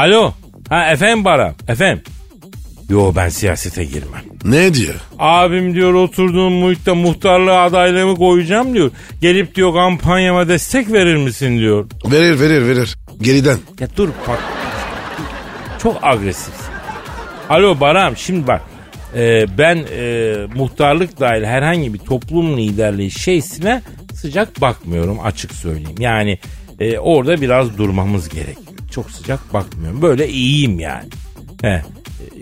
[0.00, 0.32] Alo.
[0.68, 1.54] Ha efendim Baran.
[1.68, 2.04] Efendim.
[2.90, 4.22] Yo ben siyasete girmem.
[4.44, 4.94] Ne diyor?
[5.18, 8.90] Abim diyor oturduğum muhitte muhtarlığa adaylığımı koyacağım diyor.
[9.20, 11.86] Gelip diyor kampanyama destek verir misin diyor.
[12.06, 12.96] Verir verir verir.
[13.20, 13.58] Geriden.
[13.80, 14.38] Ya dur bak.
[15.82, 16.54] Çok agresif.
[17.48, 18.62] Alo Baram şimdi bak.
[19.16, 23.82] Ee, ben e, muhtarlık dahil herhangi bir toplum liderliği şeysine
[24.14, 25.96] sıcak bakmıyorum açık söyleyeyim.
[25.98, 26.38] Yani
[26.80, 28.66] e, orada biraz durmamız gerekiyor.
[28.90, 30.02] Çok sıcak bakmıyorum.
[30.02, 31.08] Böyle iyiyim yani.
[31.62, 31.82] He.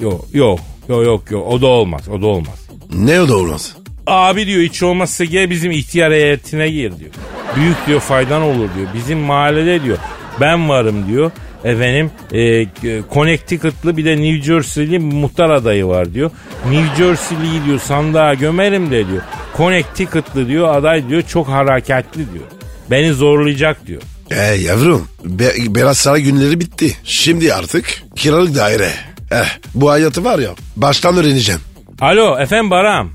[0.01, 2.69] Yok yok yok yok yok o da olmaz o da olmaz.
[2.93, 3.77] Ne o da olmaz.
[4.07, 7.11] Abi diyor hiç olmazsa gel bizim ihtiyar heyetine gir diyor.
[7.57, 8.89] Büyük diyor faydan olur diyor.
[8.95, 9.99] Bizim mahallede diyor
[10.41, 11.31] ben varım diyor.
[11.65, 12.67] Efendim e,
[13.15, 16.31] Connecticut'lı bir de New Jersey'li muhtar adayı var diyor.
[16.71, 19.23] New Jersey'liyi diyor sandığa gömerim de diyor.
[19.57, 22.45] Connecticut'lı diyor aday diyor çok hareketli diyor.
[22.91, 24.03] Beni zorlayacak diyor.
[24.31, 26.97] E yavrum be, Berat Saray günleri bitti.
[27.05, 28.91] Şimdi artık kiralık daire.
[29.31, 31.61] Eh bu hayatı var ya baştan öğreneceğim.
[32.01, 33.11] Alo efendim Baram.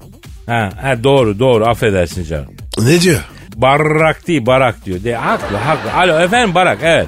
[0.45, 2.47] Ha, ha doğru doğru affedersin canım.
[2.78, 3.19] Ne diyor?
[3.56, 5.04] Barrak değil barak diyor.
[5.04, 5.93] De, haklı haklı.
[5.93, 7.08] Alo efendim barak evet.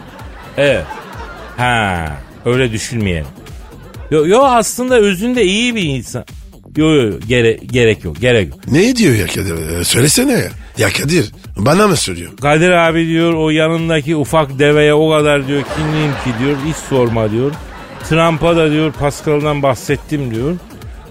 [0.57, 0.83] Evet.
[1.57, 2.07] Ha
[2.45, 3.27] öyle düşünmeyelim.
[4.11, 6.25] Yo, yo aslında özünde iyi bir insan.
[6.77, 8.59] Yo yo, gere, gerek yok gerek yok.
[8.67, 9.79] Ne diyor ya Kadir?
[9.79, 10.49] Ee, söylesene ya.
[10.77, 12.37] Ya Kadir bana mı söylüyor?
[12.41, 17.31] Kadir abi diyor o yanındaki ufak deveye o kadar diyor kinliyim ki diyor hiç sorma
[17.31, 17.51] diyor.
[18.09, 20.55] Trump'a da diyor Pascal'dan bahsettim diyor.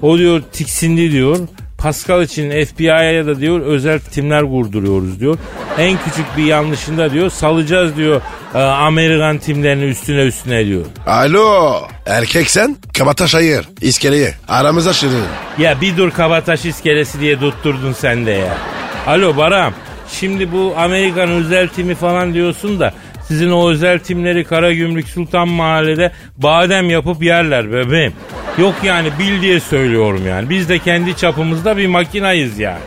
[0.02, 1.38] O diyor tiksindi diyor.
[1.78, 5.38] Pascal için FBI'ya da diyor özel timler kurduruyoruz diyor.
[5.78, 8.20] En küçük bir yanlışında diyor salacağız diyor
[8.54, 10.84] e, Amerikan timlerini üstüne üstüne diyor.
[11.06, 15.24] Alo erkek sen kabataş ayır iskeleye aramıza şirin.
[15.58, 18.58] Ya bir dur kabataş iskelesi diye tutturdun sen de ya.
[19.06, 19.72] Alo Baram
[20.12, 22.92] şimdi bu Amerikan özel timi falan diyorsun da
[23.28, 28.12] sizin o özel timleri Karagümrük Sultan Mahalle'de badem yapıp yerler bebeğim.
[28.58, 30.50] Yok yani bil diye söylüyorum yani.
[30.50, 32.80] Biz de kendi çapımızda bir makinayız yani.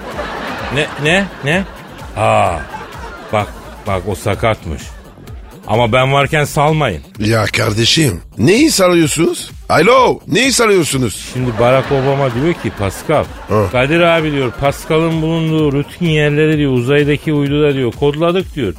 [0.76, 1.64] Ne ne ne?
[2.18, 2.58] Aa
[3.34, 3.48] bak
[3.88, 4.82] bak o sakatmış.
[5.68, 7.02] Ama ben varken salmayın.
[7.20, 9.52] Ya kardeşim neyi sarıyorsunuz?
[9.70, 11.30] Alo neyi sarıyorsunuz?
[11.34, 13.24] Şimdi Barack Obama diyor ki Pascal.
[13.48, 13.68] Hı.
[13.72, 18.74] Kadir abi diyor Pascal'ın bulunduğu rutin yerleri diyor uzaydaki uyduda diyor kodladık diyor.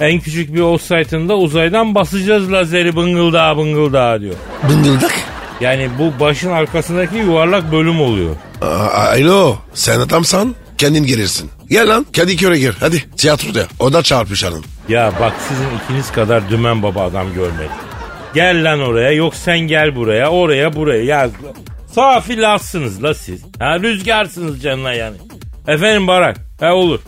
[0.00, 4.34] En küçük bir offsite'ında uzaydan basacağız lazeri bıngıldağa bıngıldağa diyor.
[4.70, 5.12] Bıngıldak.
[5.60, 8.36] Yani bu başın arkasındaki yuvarlak bölüm oluyor.
[8.62, 11.50] A- Alo sen adamsan kendin gelirsin.
[11.70, 14.64] Gel lan Kadıköy'e gir hadi tiyatroda o da çarpışalım.
[14.88, 17.70] Ya bak sizin ikiniz kadar dümen baba adam görmedim.
[18.34, 21.04] Gel lan oraya yok sen gel buraya oraya buraya.
[21.04, 21.28] Ya
[21.94, 23.42] safi lassınız la siz.
[23.58, 25.16] Ha, rüzgarsınız canına yani.
[25.68, 26.36] Efendim Barak.
[26.60, 27.00] Ha olur.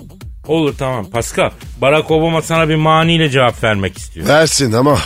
[0.49, 1.11] Olur tamam.
[1.11, 1.51] Pascal.
[1.81, 4.29] Barack Obama sana bir maniyle cevap vermek istiyor.
[4.29, 4.99] Versin ama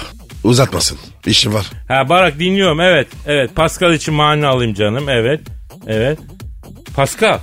[0.44, 1.66] uzatmasın işim var.
[1.88, 3.08] Ha Barak dinliyorum evet.
[3.26, 5.08] Evet Pascal için mani alayım canım.
[5.08, 5.40] Evet.
[5.86, 6.18] Evet.
[6.96, 7.38] Pascal.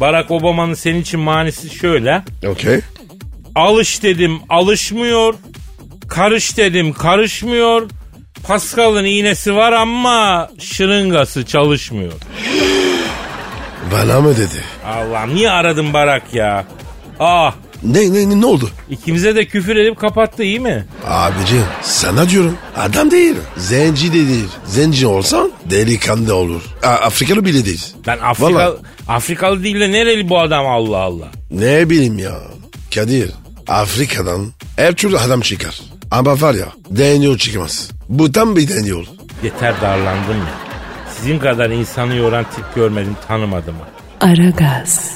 [0.00, 2.22] Barack Obama'nın senin için manisi şöyle.
[2.46, 2.80] Okey.
[3.54, 5.34] Alış dedim alışmıyor.
[6.08, 7.90] Karış dedim karışmıyor.
[8.46, 12.12] Pascal'ın iğnesi var ama şırıngası çalışmıyor.
[13.92, 14.64] Bana mı dedi?
[14.86, 16.64] Allah'ım niye aradın Barak ya?
[17.20, 18.70] Ah Ne ne ne, ne oldu?
[18.90, 20.86] ikimize de küfür edip kapattı iyi mi?
[21.08, 23.34] Abici sana diyorum adam değil.
[23.56, 24.48] Zenci de değil.
[24.66, 26.62] Zenci olsan delikanlı olur.
[26.82, 27.84] A- Afrikalı bile değil.
[28.06, 28.72] Ben Afrika, Vallahi.
[29.08, 31.26] Afrikalı değil de nereli bu adam Allah Allah.
[31.50, 32.34] Ne bileyim ya.
[32.94, 33.30] Kadir
[33.68, 35.80] Afrika'dan her türlü adam çıkar.
[36.10, 37.90] Ama var ya deniyor çıkmaz.
[38.08, 39.04] Bu tam bir deniyor.
[39.42, 40.54] Yeter darlandım ya.
[41.16, 43.74] Sizin kadar insanı yoran tip görmedim tanımadım.
[44.20, 45.10] Aragaz.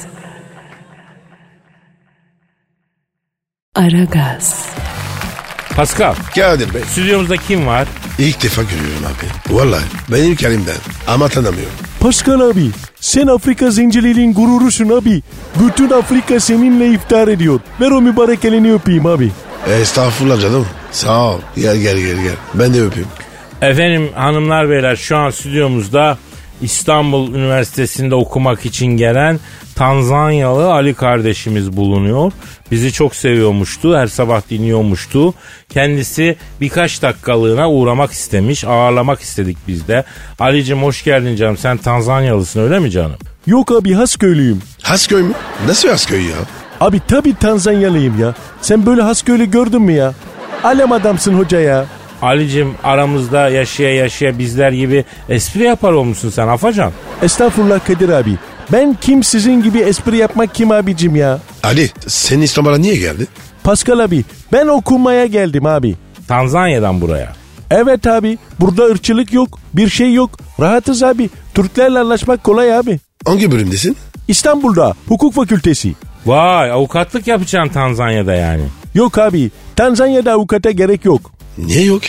[3.75, 4.65] Aragaz.
[5.75, 7.87] Pascal Kadir Bey stüdyomuzda kim var?
[8.19, 9.55] ilk defa görüyorum abi.
[9.55, 10.75] Vallahi benim kelimden
[11.07, 11.73] ama tanımıyorum.
[11.99, 15.21] Pascal abi sen Afrika zenciliğinin gururusun abi.
[15.59, 17.59] Bütün Afrika seninle iftar ediyor.
[17.81, 19.31] Ver o mübarek elini öpeyim abi.
[19.81, 20.67] Estağfurullah canım.
[20.91, 21.39] Sağ ol.
[21.55, 22.35] Gel gel gel gel.
[22.53, 23.07] Ben de öpeyim.
[23.61, 26.17] Efendim hanımlar beyler şu an stüdyomuzda
[26.61, 29.39] İstanbul Üniversitesi'nde okumak için gelen
[29.75, 32.31] Tanzanyalı Ali kardeşimiz bulunuyor.
[32.71, 35.33] Bizi çok seviyormuştu, her sabah dinliyormuştu.
[35.69, 40.03] Kendisi birkaç dakikalığına uğramak istemiş, ağırlamak istedik biz de.
[40.39, 43.17] Ali'cim hoş geldin canım, sen Tanzanyalısın öyle mi canım?
[43.47, 44.61] Yok abi Hasköylüyüm.
[44.81, 45.33] Hasköy mü?
[45.67, 46.35] Nasıl Hasköy ya?
[46.81, 48.33] Abi tabi Tanzanyalıyım ya.
[48.61, 50.13] Sen böyle Hasköylü gördün mü ya?
[50.63, 51.85] Alem adamsın hoca ya.
[52.21, 56.91] Ali'cim aramızda yaşaya yaşaya bizler gibi espri yapar olmuşsun sen Afacan.
[57.21, 58.35] Estağfurullah Kadir abi.
[58.71, 61.39] Ben kim sizin gibi espri yapmak kim abicim ya?
[61.63, 63.27] Ali senin İstanbul'a niye geldi?
[63.63, 65.95] Pascal abi ben okumaya geldim abi.
[66.27, 67.33] Tanzanya'dan buraya.
[67.71, 70.39] Evet abi burada ırkçılık yok bir şey yok.
[70.59, 71.29] Rahatız abi.
[71.55, 72.99] Türklerle anlaşmak kolay abi.
[73.25, 73.97] Hangi bölümdesin?
[74.27, 75.93] İstanbul'da hukuk fakültesi.
[76.25, 78.63] Vay avukatlık yapacaksın Tanzanya'da yani.
[78.95, 81.31] Yok abi Tanzanya'da avukata gerek yok.
[81.65, 82.01] Niye yok?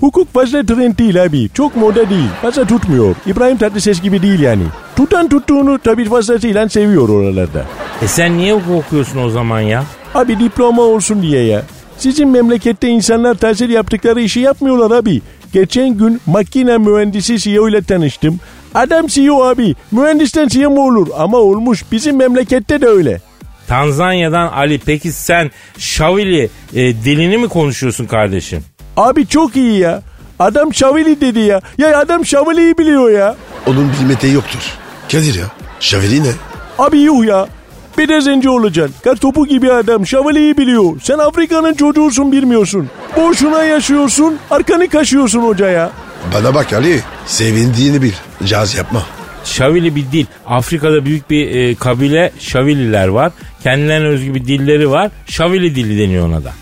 [0.00, 1.48] Hukuk fazla trend değil abi.
[1.54, 2.28] Çok moda değil.
[2.42, 3.14] Fazla tutmuyor.
[3.26, 4.62] İbrahim Tatlıses gibi değil yani.
[4.96, 7.64] Tutan tuttuğunu tabii fazlasıyla seviyor oralarda.
[8.02, 9.84] E sen niye hukuk okuyorsun o zaman ya?
[10.14, 11.62] Abi diploma olsun diye ya.
[11.98, 15.22] Sizin memlekette insanlar tahsil yaptıkları işi yapmıyorlar abi.
[15.52, 18.40] Geçen gün makine mühendisi CEO ile tanıştım.
[18.74, 19.74] Adam CEO abi.
[19.92, 21.08] Mühendisten CEO mu olur?
[21.18, 21.84] Ama olmuş.
[21.92, 23.20] Bizim memlekette de öyle.
[23.68, 28.64] Tanzanya'dan Ali peki sen Şavili e, dilini mi konuşuyorsun kardeşim?
[28.98, 30.02] Abi çok iyi ya.
[30.38, 31.60] Adam Şavili dedi ya.
[31.78, 33.36] Ya adam Şavili'yi biliyor ya.
[33.66, 34.58] Onun bilmediği yoktur.
[35.12, 35.44] Kadir ya.
[35.80, 36.30] Şaveli ne?
[36.78, 37.46] Abi yuh ya.
[37.98, 38.94] Bir de zenci olacaksın.
[39.04, 41.00] Kar topu gibi adam Şavali'yi biliyor.
[41.02, 42.90] Sen Afrika'nın çocuğusun bilmiyorsun.
[43.16, 44.38] Boşuna yaşıyorsun.
[44.50, 45.90] Arkanı kaşıyorsun hoca ya.
[46.34, 47.00] Bana bak Ali.
[47.26, 48.12] Sevindiğini bil.
[48.44, 49.02] Caz yapma.
[49.44, 50.26] Şavili bir dil.
[50.46, 53.32] Afrika'da büyük bir e, kabile Şavililer var.
[53.62, 55.10] Kendilerine özgü bir dilleri var.
[55.26, 56.52] Şavili dili deniyor ona da.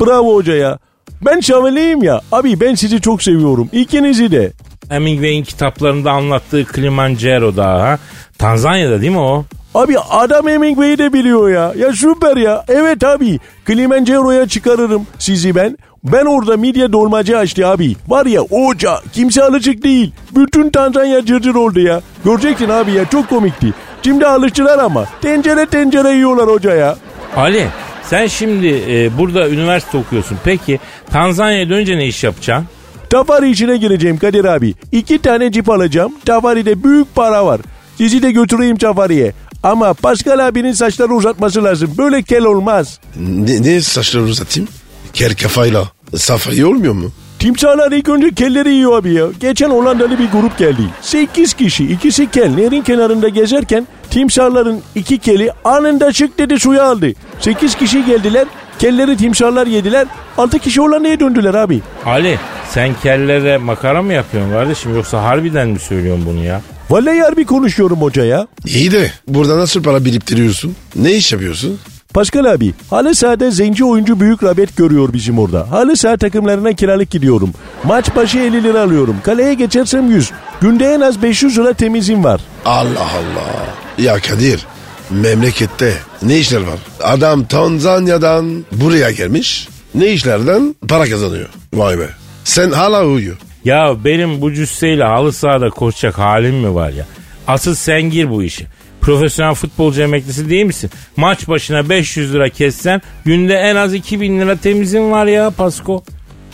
[0.00, 0.78] Bravo hoca ya.
[1.22, 2.20] Ben Şavali'yim ya.
[2.32, 3.68] Abi ben sizi çok seviyorum.
[3.72, 4.52] İkinizi de.
[4.88, 7.98] Hemingway'in kitaplarında anlattığı Kilimanjaro Dağı ha.
[8.38, 9.44] Tanzanya'da değil mi o?
[9.74, 11.72] Abi adam Hemingway'i de biliyor ya.
[11.76, 12.64] Ya süper ya.
[12.68, 13.38] Evet abi.
[13.66, 15.78] Kilimanjaro'ya çıkarırım sizi ben.
[16.04, 17.96] Ben orada midye dolmacı açtı abi.
[18.08, 20.12] Var ya hoca kimse alışık değil.
[20.36, 22.00] Bütün Tanzanya cırcır oldu ya.
[22.24, 23.74] Göreceksin abi ya çok komikti.
[24.02, 25.04] Şimdi alıştılar ama.
[25.22, 26.96] Tencere tencere yiyorlar hoca ya.
[27.36, 27.66] Ali
[28.10, 30.38] sen şimdi e, burada üniversite okuyorsun.
[30.44, 32.68] Peki Tanzanya'ya dönünce ne iş yapacaksın?
[33.10, 34.74] Tafari içine gireceğim Kadir abi.
[34.92, 36.12] İki tane cip alacağım.
[36.24, 37.60] Tafari'de büyük para var.
[37.98, 39.32] Sizi de götüreyim Tafari'ye.
[39.62, 41.94] Ama Pascal abinin saçları uzatması lazım.
[41.98, 43.00] Böyle kel olmaz.
[43.16, 44.68] Ne, ne saçları uzatayım?
[45.12, 45.88] Kel kafayla.
[46.16, 47.10] Safari olmuyor mu?
[47.38, 49.26] Timsahlar ilk önce kelleri yiyor abi ya.
[49.40, 50.82] Geçen Hollandalı bir grup geldi.
[51.02, 57.12] 8 kişi ikisi kel nehrin kenarında gezerken timsahların iki keli anında çık dedi suya aldı.
[57.40, 58.46] 8 kişi geldiler
[58.78, 60.06] kelleri timsahlar yediler
[60.38, 61.80] 6 kişi Hollanda'ya döndüler abi.
[62.06, 62.38] Ali
[62.70, 66.60] sen kellere makara mı yapıyorsun kardeşim yoksa harbiden mi söylüyorsun bunu ya?
[66.90, 68.46] Vallahi harbi konuşuyorum hoca ya.
[68.66, 70.76] İyi de burada nasıl para biriktiriyorsun?
[70.96, 71.78] Ne iş yapıyorsun?
[72.16, 75.70] Pascal abi halı sahada zenci oyuncu büyük rağbet görüyor bizim orada.
[75.70, 77.50] Halı saha takımlarına kiralık gidiyorum.
[77.84, 79.16] Maç başı 50 lira alıyorum.
[79.24, 80.30] Kaleye geçersem 100.
[80.60, 82.40] Günde en az 500 lira temizim var.
[82.64, 83.66] Allah Allah.
[83.98, 84.66] Ya Kadir
[85.10, 86.78] memlekette ne işler var?
[87.02, 89.68] Adam Tanzanya'dan buraya gelmiş.
[89.94, 91.48] Ne işlerden para kazanıyor.
[91.74, 92.08] Vay be.
[92.44, 93.36] Sen hala uyuyor.
[93.64, 97.06] Ya benim bu cüsseyle halı sahada koşacak halim mi var ya?
[97.46, 98.66] Asıl sen gir bu işe.
[99.06, 100.90] Profesyonel futbolcu emeklisi değil misin?
[101.16, 106.02] Maç başına 500 lira kessen günde en az 2000 lira temizin var ya Pasko.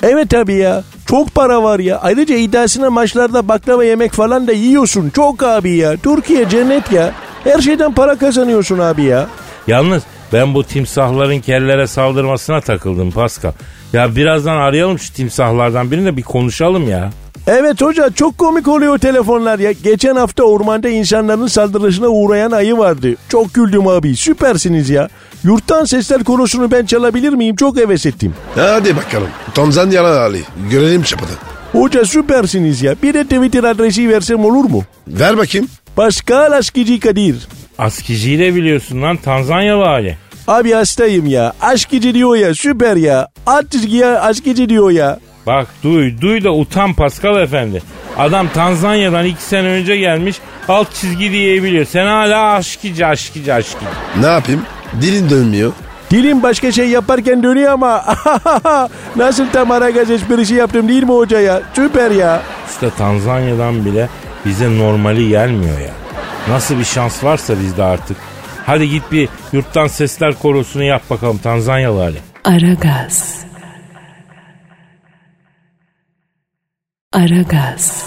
[0.03, 0.85] Evet abi ya.
[1.07, 1.99] Çok para var ya.
[1.99, 5.11] Ayrıca iddiasına maçlarda baklava yemek falan da yiyorsun.
[5.11, 5.97] Çok abi ya.
[5.97, 7.15] Türkiye cennet ya.
[7.45, 9.27] Her şeyden para kazanıyorsun abi ya.
[9.67, 13.53] Yalnız ben bu timsahların kellere saldırmasına takıldım Pascal.
[13.93, 17.11] Ya birazdan arayalım şu timsahlardan birini de bir konuşalım ya.
[17.46, 19.72] Evet hoca çok komik oluyor telefonlar ya.
[19.72, 23.14] Geçen hafta ormanda insanların saldırısına uğrayan ayı vardı.
[23.28, 25.09] Çok güldüm abi süpersiniz ya.
[25.44, 27.57] Yurttan sesler konusunu ben çalabilir miyim?
[27.57, 28.35] Çok heves ettim.
[28.55, 29.28] Hadi bakalım.
[29.55, 30.40] Tanzanyalı Ali.
[30.70, 31.28] Görelim çapını.
[31.72, 32.94] Hoca süpersiniz ya.
[33.02, 34.83] Bir de Twitter adresi versem olur mu?
[35.09, 35.68] Ver bakayım.
[35.96, 37.37] Pascal Askici Kadir.
[37.78, 40.16] Askiciyi de biliyorsun lan Tanzanyalı hali.
[40.48, 41.52] Abi hastayım ya.
[41.61, 43.28] Askici diyor ya süper ya.
[43.46, 45.18] At çizgiye askici diyor ya.
[45.46, 47.83] Bak duy, duy da utan Pascal efendi.
[48.18, 50.37] Adam Tanzanya'dan iki sene önce gelmiş
[50.68, 51.85] alt çizgi diyebiliyor.
[51.85, 53.85] Sen hala aşkici aşkici aşkici.
[54.20, 54.62] Ne yapayım?
[55.00, 55.72] Dilin dönmüyor.
[56.11, 58.05] Dilim başka şey yaparken dönüyor ama
[59.16, 61.62] nasıl tam ara gaz esprisi yaptım değil mi hoca ya?
[61.74, 62.42] Süper ya.
[62.70, 64.09] İşte Tanzanya'dan bile
[64.46, 65.90] bize normali gelmiyor ya.
[66.48, 68.16] Nasıl bir şans varsa bizde artık.
[68.66, 72.16] Hadi git bir yurttan sesler korosunu yap bakalım Tanzanyalı hali.
[72.44, 73.41] Aragaz.
[77.12, 78.05] Aragaz.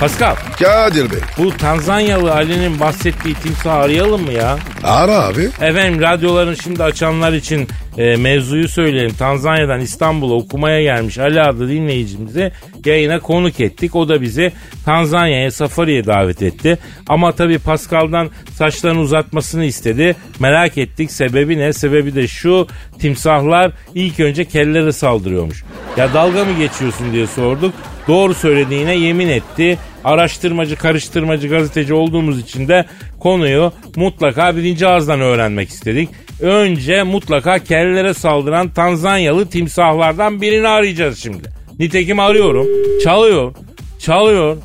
[0.00, 1.18] Pascal Kadir Bey.
[1.38, 4.58] bu Tanzanyalı Ali'nin bahsettiği timsahı arayalım mı ya?
[4.82, 5.44] Ara abi.
[5.60, 9.14] Efendim radyoların şimdi açanlar için e, mevzuyu söyleyelim.
[9.14, 12.52] Tanzanya'dan İstanbul'a okumaya gelmiş Ali adlı dinleyicimizi
[12.84, 13.96] yayına konuk ettik.
[13.96, 14.52] O da bizi
[14.84, 16.78] Tanzanya'ya safariye davet etti.
[17.08, 20.16] Ama tabii Pascal'dan saçlarını uzatmasını istedi.
[20.40, 21.72] Merak ettik sebebi ne?
[21.72, 25.64] Sebebi de şu timsahlar ilk önce kelleri saldırıyormuş.
[25.96, 27.74] Ya dalga mı geçiyorsun diye sorduk.
[28.08, 29.78] Doğru söylediğine yemin etti.
[30.04, 32.84] Araştırmacı, karıştırmacı, gazeteci olduğumuz için de
[33.20, 36.08] konuyu mutlaka birinci ağızdan öğrenmek istedik.
[36.40, 41.48] Önce mutlaka kellere saldıran Tanzanyalı timsahlardan birini arayacağız şimdi.
[41.78, 42.66] Nitekim arıyorum.
[43.04, 43.52] Çalıyor.
[43.98, 44.56] Çalıyor.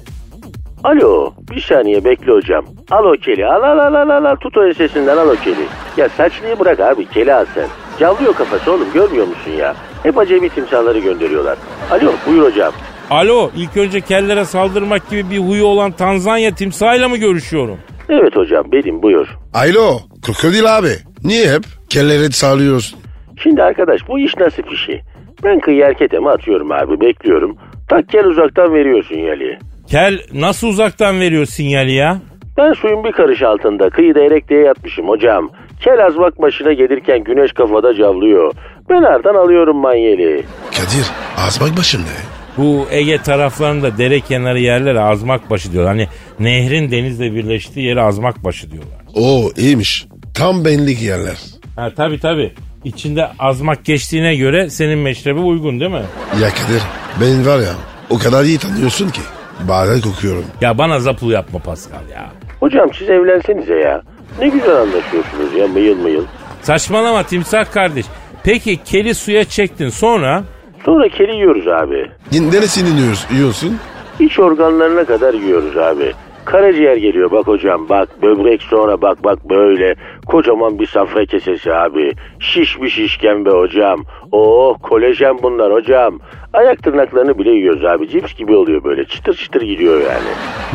[0.84, 2.66] Alo bir saniye bekle hocam.
[2.92, 5.66] Al o keli al al al al al, al tut o ensesinden al o keli.
[5.98, 7.68] Ya saçlıyı bırak abi keli al sen.
[8.00, 9.76] Cavlıyor kafası oğlum görmüyor musun ya?
[10.04, 11.58] Hep acemi timsahları gönderiyorlar.
[11.92, 12.74] Alo buyur hocam.
[13.10, 17.78] Alo ilk önce kellere saldırmak gibi bir huyu olan Tanzanya timsahıyla mı görüşüyorum?
[18.10, 19.28] Evet hocam benim buyur.
[19.54, 20.00] Alo.
[20.26, 20.92] Krokodil abi.
[21.24, 23.00] Niye hep kelleri sağlıyorsun?
[23.44, 25.02] Şimdi arkadaş bu iş nasıl işi?
[25.44, 27.58] Ben kıyı erketeme atıyorum abi bekliyorum.
[27.90, 29.60] Tak gel uzaktan veriyorsun yali.
[29.88, 32.20] Kel nasıl uzaktan veriyor sinyali ya?
[32.58, 35.52] Ben suyun bir karış altında kıyıda erekliğe yatmışım hocam.
[35.84, 38.54] Kel azmak başına gelirken güneş kafada cavlıyor.
[38.90, 40.44] Ben ardan alıyorum manyeli.
[40.72, 41.06] Kadir
[41.38, 42.10] azmak başında.
[42.58, 45.94] Bu Ege taraflarında dere kenarı yerlere azmak başı diyorlar.
[45.94, 46.08] Hani
[46.40, 49.00] nehrin denizle birleştiği yere azmak başı diyorlar.
[49.16, 50.06] Oo iyiymiş.
[50.40, 51.38] Tam benlik yerler.
[51.76, 52.54] Ha tabi tabi.
[52.84, 56.02] İçinde azmak geçtiğine göre senin meşrebe uygun değil mi?
[56.42, 56.82] Ya Kadir
[57.22, 57.74] benim var ya
[58.10, 59.22] o kadar iyi tanıyorsun ki.
[59.70, 60.46] Bazen kokuyorum.
[60.62, 62.30] Ya bana zapul yapma Pascal ya.
[62.60, 64.02] Hocam siz evlensenize ya.
[64.40, 66.26] Ne güzel anlaşıyorsunuz ya mıyıl mıyıl.
[66.62, 68.06] Saçmalama timsah kardeş.
[68.44, 70.44] Peki keli suya çektin sonra?
[70.86, 72.12] Sonra keli yiyoruz abi.
[72.32, 73.36] Neresini yiyorsun?
[73.36, 73.80] yiyorsun?
[74.20, 76.14] İç organlarına kadar yiyoruz abi.
[76.46, 82.14] Karaciğer geliyor bak hocam bak böbrek sonra bak bak böyle kocaman bir safra kesesi abi
[82.40, 86.20] şiş bir şişken be hocam oh kolajen bunlar hocam
[86.54, 90.30] ayak tırnaklarını bile yiyoruz abi cips gibi oluyor böyle çıtır çıtır gidiyor yani.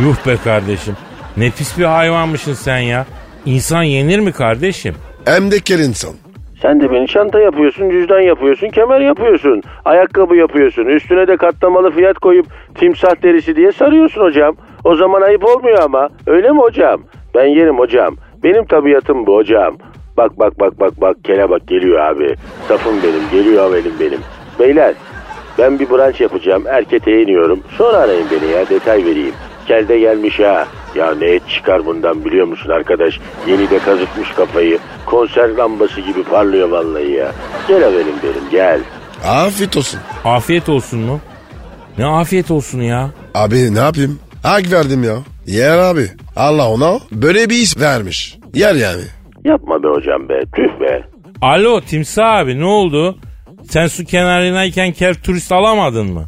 [0.08, 0.96] Yuh be kardeşim.
[1.36, 3.06] Nefis bir hayvanmışsın sen ya.
[3.46, 4.94] İnsan yenir mi kardeşim?
[5.24, 6.10] Hem de kel insan.
[6.62, 10.84] Sen de beni çanta yapıyorsun, cüzdan yapıyorsun, kemer yapıyorsun, ayakkabı yapıyorsun.
[10.84, 14.56] Üstüne de katlamalı fiyat koyup timsah derisi diye sarıyorsun hocam.
[14.84, 16.08] O zaman ayıp olmuyor ama.
[16.26, 17.00] Öyle mi hocam?
[17.34, 18.16] Ben yerim hocam.
[18.42, 19.76] Benim tabiatım bu hocam.
[20.16, 22.34] Bak bak bak bak bak kele bak geliyor abi.
[22.68, 24.20] Safım benim, geliyor havelim benim.
[24.58, 24.94] Beyler
[25.58, 26.64] ben bir branş yapacağım.
[26.66, 27.60] Erkete iniyorum.
[27.78, 29.34] Sonra arayın beni ya detay vereyim.
[29.66, 30.66] Kelde gelmiş ha.
[30.94, 33.20] Ya ne et çıkar bundan biliyor musun arkadaş?
[33.46, 34.78] Yeni de kazıtmış kafayı.
[35.06, 37.32] Konser lambası gibi parlıyor vallahi ya.
[37.68, 38.80] Gel haverim benim gel.
[39.26, 40.00] Afiyet olsun.
[40.24, 41.20] Afiyet olsun mu?
[41.98, 43.10] Ne afiyet olsun ya?
[43.34, 44.18] Abi ne yapayım?
[44.44, 45.16] Hak verdim ya.
[45.46, 46.06] Yer abi.
[46.36, 48.38] Allah ona böyle bir is vermiş.
[48.54, 49.02] Yer yani.
[49.44, 50.40] Yapma be hocam be.
[50.56, 51.04] Tüh be.
[51.42, 53.18] Alo Timsah abi ne oldu?
[53.70, 56.24] Sen su kenarındayken kel turist alamadın mı?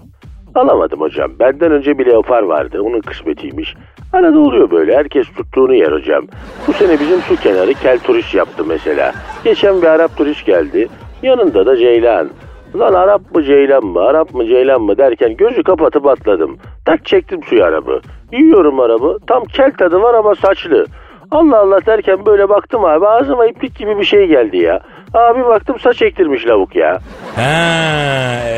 [0.54, 1.30] Alamadım hocam.
[1.38, 2.80] Benden önce bir leopar vardı.
[2.82, 3.74] Onun kısmetiymiş.
[4.12, 4.96] Arada oluyor böyle.
[4.96, 6.26] Herkes tuttuğunu yer hocam.
[6.66, 9.14] Bu sene bizim su kenarı kel turist yaptı mesela.
[9.44, 10.88] Geçen bir Arap turist geldi.
[11.22, 12.30] Yanında da Ceylan.
[12.78, 16.58] Lan Arap mı Ceylan mı Arap mı Ceylan mı derken gözü kapatıp atladım.
[16.84, 18.00] Tak çektim suyu arabı.
[18.32, 19.18] Yiyorum arabı.
[19.26, 20.86] Tam kel tadı var ama saçlı.
[21.30, 24.80] Allah Allah derken böyle baktım abi ağzıma iplik gibi bir şey geldi ya.
[25.14, 26.98] Abi baktım saç ektirmiş lavuk ya.
[27.36, 27.42] He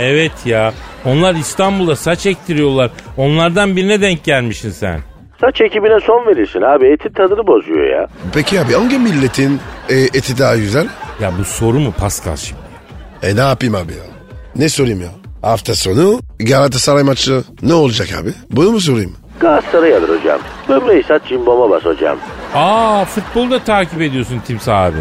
[0.01, 0.73] evet ya.
[1.07, 2.91] Onlar İstanbul'da saç ektiriyorlar.
[3.17, 5.01] Onlardan birine denk gelmişsin sen.
[5.41, 8.07] Saç ekibine son verirsin abi etin tadını bozuyor ya.
[8.35, 9.59] Peki abi hangi milletin
[9.89, 10.87] e, eti daha güzel?
[11.23, 12.68] Ya bu soru mu Pascal şimdi?
[13.23, 14.05] E ne yapayım abi ya?
[14.57, 15.09] Ne sorayım ya?
[15.43, 18.33] Hafta sonu Galatasaray maçı ne olacak abi?
[18.51, 19.17] Bunu mu sorayım?
[19.41, 20.41] Galatasaray alır hocam.
[20.69, 22.19] Böbreği sat cimboma bas hocam.
[22.55, 24.97] Aa futbolu da takip ediyorsun Timsah abi.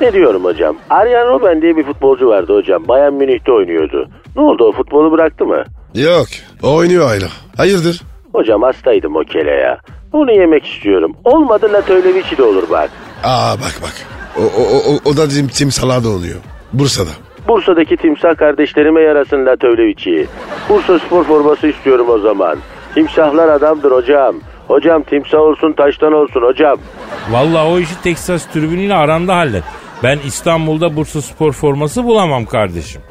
[0.00, 0.76] Ne diyorum hocam?
[0.90, 2.88] Arjen Robben diye bir futbolcu vardı hocam.
[2.88, 4.08] Bayern Münih'te oynuyordu.
[4.36, 5.64] Ne oldu o futbolu bıraktı mı?
[5.94, 6.26] Yok.
[6.62, 7.28] O oynuyor hala.
[7.56, 8.02] Hayırdır?
[8.32, 9.78] Hocam hastaydım o kele ya.
[10.12, 11.16] Onu yemek istiyorum.
[11.24, 12.90] Olmadı Latölevici de olur bak.
[13.24, 13.94] Aa bak bak.
[14.38, 16.36] O, o, o, o da tim, timsalada oluyor.
[16.72, 17.10] Bursa'da.
[17.48, 20.26] Bursa'daki timsah kardeşlerime yarasın Latölevici.
[20.68, 22.58] Bursa spor forması istiyorum o zaman.
[22.94, 24.36] Timsahlar adamdır hocam.
[24.68, 26.76] Hocam timsah olsun taştan olsun hocam.
[27.30, 29.64] Vallahi o işi Texas tribünüyle aranda hallet.
[30.02, 33.02] Ben İstanbul'da Bursa spor forması bulamam kardeşim.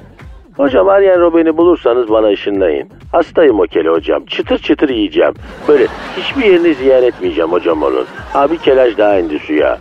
[0.57, 2.89] Hocam Arjen Robben'i bulursanız bana ışınlayın.
[3.11, 4.25] Hastayım o kele hocam.
[4.25, 5.33] Çıtır çıtır yiyeceğim.
[5.67, 8.05] Böyle hiçbir yerini ziyan etmeyeceğim hocam onun.
[8.33, 9.77] Abi kelaj daha indi suya.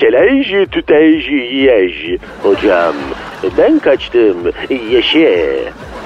[0.00, 2.18] Kelaj tütej yiyej.
[2.42, 2.94] Hocam
[3.58, 4.36] ben kaçtım.
[4.90, 5.58] Yeşe.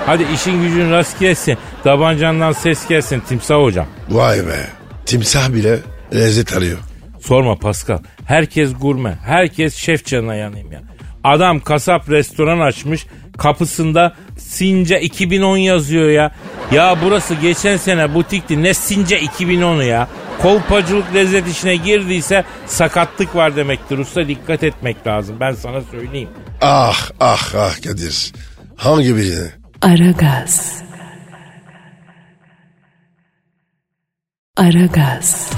[0.06, 1.58] Hadi işin gücün rast gelsin.
[1.84, 3.86] Tabancandan ses gelsin Timsah hocam.
[4.10, 4.66] Vay be.
[5.06, 5.78] Timsah bile
[6.14, 6.78] lezzet arıyor.
[7.20, 7.98] Sorma Pascal.
[8.26, 9.18] Herkes gurme.
[9.26, 10.82] Herkes şef canına yanayım ya.
[11.24, 13.06] Adam kasap restoran açmış.
[13.38, 16.32] Kapısında Since 2010 yazıyor ya.
[16.72, 18.62] Ya burası geçen sene butikti.
[18.62, 20.08] Ne Since 2010'u ya.
[20.42, 23.98] Kolpacılık lezzet işine girdiyse sakatlık var demektir.
[23.98, 25.36] Usta dikkat etmek lazım.
[25.40, 26.28] Ben sana söyleyeyim.
[26.60, 28.32] Ah ah ah Kadir.
[28.76, 29.48] Hangi birini?
[29.82, 30.82] Aragaz.
[34.56, 35.50] Aragaz.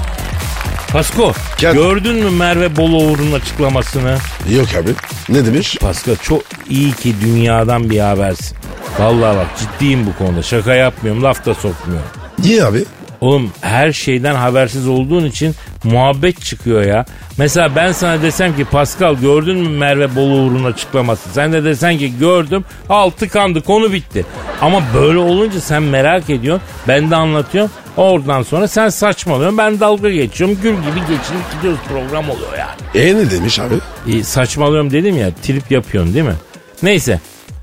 [0.91, 1.73] Pasko Gel.
[1.73, 4.17] gördün mü Merve Boloğur'un açıklamasını?
[4.55, 4.89] Yok abi.
[5.29, 5.77] Ne demiş?
[5.81, 8.57] Pascal çok iyi ki dünyadan bir habersin.
[8.99, 10.43] Vallahi bak ciddiyim bu konuda.
[10.43, 12.07] Şaka yapmıyorum, laf da sokmuyorum.
[12.39, 12.85] Niye abi?
[13.21, 17.05] Oğlum her şeyden habersiz olduğun için muhabbet çıkıyor ya.
[17.37, 21.29] Mesela ben sana desem ki Pascal gördün mü Merve Boluğur'un açıklaması?
[21.29, 24.25] Sen de desen ki gördüm al tıkandı konu bitti.
[24.61, 26.67] Ama böyle olunca sen merak ediyorsun.
[26.87, 27.71] Ben de anlatıyorum.
[27.97, 29.57] Oradan sonra sen saçmalıyorsun.
[29.57, 30.57] Ben dalga geçiyorum.
[30.63, 33.05] Gül gibi geçinip gidiyoruz program oluyor yani.
[33.05, 33.75] E ne demiş abi?
[34.17, 36.35] E, saçmalıyorum dedim ya trip yapıyorsun değil mi?
[36.83, 37.19] Neyse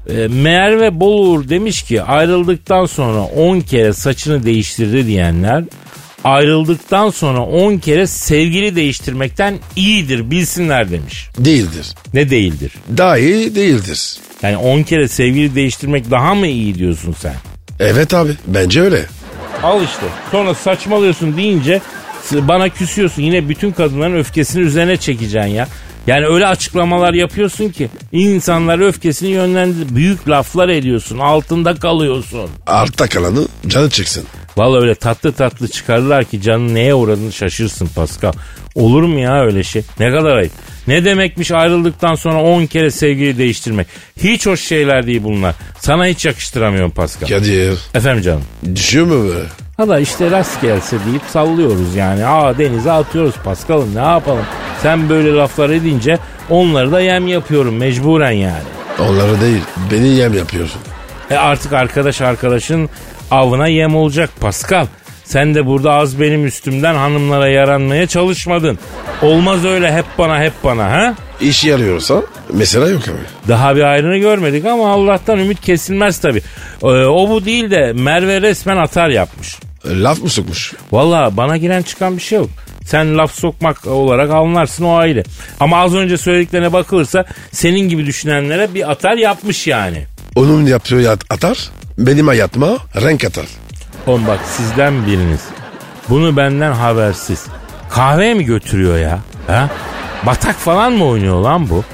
[0.09, 5.65] e, Merve Boluğur demiş ki ayrıldıktan sonra 10 kere saçını değiştirdi diyenler
[6.25, 11.29] ayrıldıktan sonra 10 kere sevgili değiştirmekten iyidir bilsinler demiş.
[11.39, 11.95] Değildir.
[12.15, 12.73] Ne değildir?
[12.97, 14.17] Daha iyi değildir.
[14.43, 17.35] Yani 10 kere sevgili değiştirmek daha mı iyi diyorsun sen?
[17.81, 18.33] Evet abi.
[18.47, 19.07] Bence öyle.
[19.63, 21.81] Al işte sonra saçmalıyorsun deyince
[22.33, 23.23] bana küsüyorsun.
[23.23, 25.69] Yine bütün kadınların öfkesini üzerine çekeceksin ya.
[26.07, 29.97] Yani öyle açıklamalar yapıyorsun ki insanlar öfkesini yönlendir.
[29.97, 31.19] Büyük laflar ediyorsun.
[31.19, 32.51] Altında kalıyorsun.
[32.67, 34.25] Altta kalanı canı çıksın.
[34.57, 38.33] Vallahi öyle tatlı tatlı çıkarırlar ki canın neye uğradığını şaşırsın Pascal.
[38.75, 39.83] Olur mu ya öyle şey?
[40.01, 40.53] Ne kadar ayıp.
[40.87, 43.87] Ne demekmiş ayrıldıktan sonra 10 kere sevgili değiştirmek.
[44.23, 45.55] Hiç hoş şeyler değil bunlar.
[45.81, 47.29] Sana hiç yakıştıramıyorum Pascal.
[47.29, 47.79] Kadir.
[47.95, 48.43] Efendim canım.
[48.75, 49.66] Düşüyor mu be?
[49.77, 52.27] Hala işte rast gelse deyip sallıyoruz yani.
[52.27, 54.45] Aa denize atıyoruz Paskal'ım ne yapalım.
[54.83, 56.19] Sen böyle laflar edince
[56.51, 58.63] onları da yem yapıyorum mecburen yani.
[59.01, 59.63] Onları değil.
[59.93, 60.81] Beni yem yapıyorsun.
[61.31, 62.91] E artık arkadaş arkadaşın
[63.31, 64.87] avına yem olacak Pascal.
[65.25, 68.79] Sen de burada az benim üstümden hanımlara yaranmaya çalışmadın.
[69.23, 71.15] Olmaz öyle hep bana hep bana ha?
[71.41, 72.23] İş yarıyorsa
[72.53, 73.49] mesela yok abi.
[73.49, 76.43] Daha bir ayrını görmedik ama Allah'tan ümit kesilmez tabii.
[76.83, 79.57] Ee, o bu değil de Merve resmen atar yapmış.
[79.91, 80.73] Laf mı sokmuş?
[80.93, 82.51] Valla bana giren çıkan bir şey yok.
[82.85, 85.25] Sen laf sokmak olarak anlarsın o ayrı.
[85.61, 90.05] Ama az önce söylediklerine bakılırsa senin gibi düşünenlere bir atar yapmış yani.
[90.35, 91.71] Onun yaptığı atar.
[91.99, 93.47] Benim hayatıma renk atar.
[94.07, 95.41] Oğlum bak sizden biriniz
[96.09, 97.47] bunu benden habersiz
[97.91, 99.19] kahveye mi götürüyor ya?
[99.47, 99.71] Ha?
[100.27, 101.85] Batak falan mı oynuyor lan bu?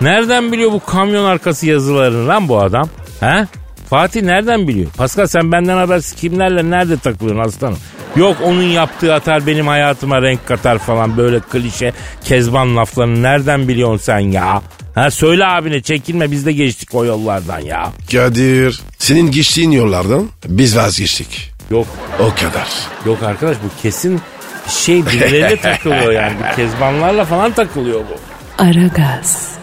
[0.00, 2.88] Nereden biliyor bu kamyon arkası yazılarını lan bu adam?
[3.20, 3.46] Ha?
[3.90, 4.90] Fatih nereden biliyor?
[4.96, 7.78] Pascal sen benden habersiz kimlerle nerede takılıyorsun aslanım?
[8.16, 11.92] Yok onun yaptığı atar benim hayatıma renk katar falan böyle klişe
[12.24, 14.62] kezban laflarını nereden biliyorsun sen ya?
[14.94, 17.92] Ha söyle abine çekinme biz de geçtik o yollardan ya.
[18.12, 21.50] Kadir senin geçtiğin yollardan biz vazgeçtik.
[21.70, 21.86] Yok
[22.20, 22.68] O kadar.
[23.06, 24.20] yok arkadaş bu kesin
[24.68, 26.32] şey birileriyle takılıyor yani.
[26.52, 28.14] Bu kezbanlarla falan takılıyor bu.
[28.62, 29.59] Aragaz.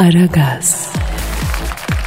[0.00, 0.88] Aragaz.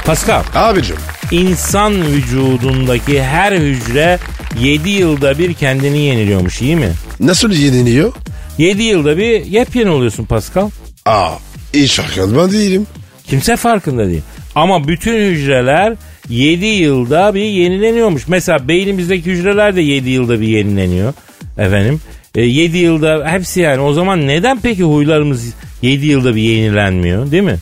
[0.06, 0.96] Pascal Abicim
[1.30, 4.18] insan vücudundaki her hücre
[4.60, 6.92] 7 yılda bir kendini yeniliyormuş iyi mi?
[7.20, 8.12] nasıl yeniliyor?
[8.58, 10.70] 7 yılda bir yepyeni oluyorsun Pascal.
[11.06, 11.30] Aa
[11.74, 12.86] hiç farkında değilim.
[13.26, 14.22] Kimse farkında değil.
[14.54, 15.94] Ama bütün hücreler
[16.28, 18.28] 7 yılda bir yenileniyormuş.
[18.28, 21.14] Mesela beynimizdeki hücreler de 7 yılda bir yenileniyor.
[21.58, 22.00] Efendim.
[22.34, 23.80] 7 yılda hepsi yani.
[23.80, 27.56] O zaman neden peki huylarımız 7 yılda bir yenilenmiyor değil mi?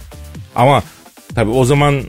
[0.56, 0.82] Ama
[1.34, 2.02] tabii o zaman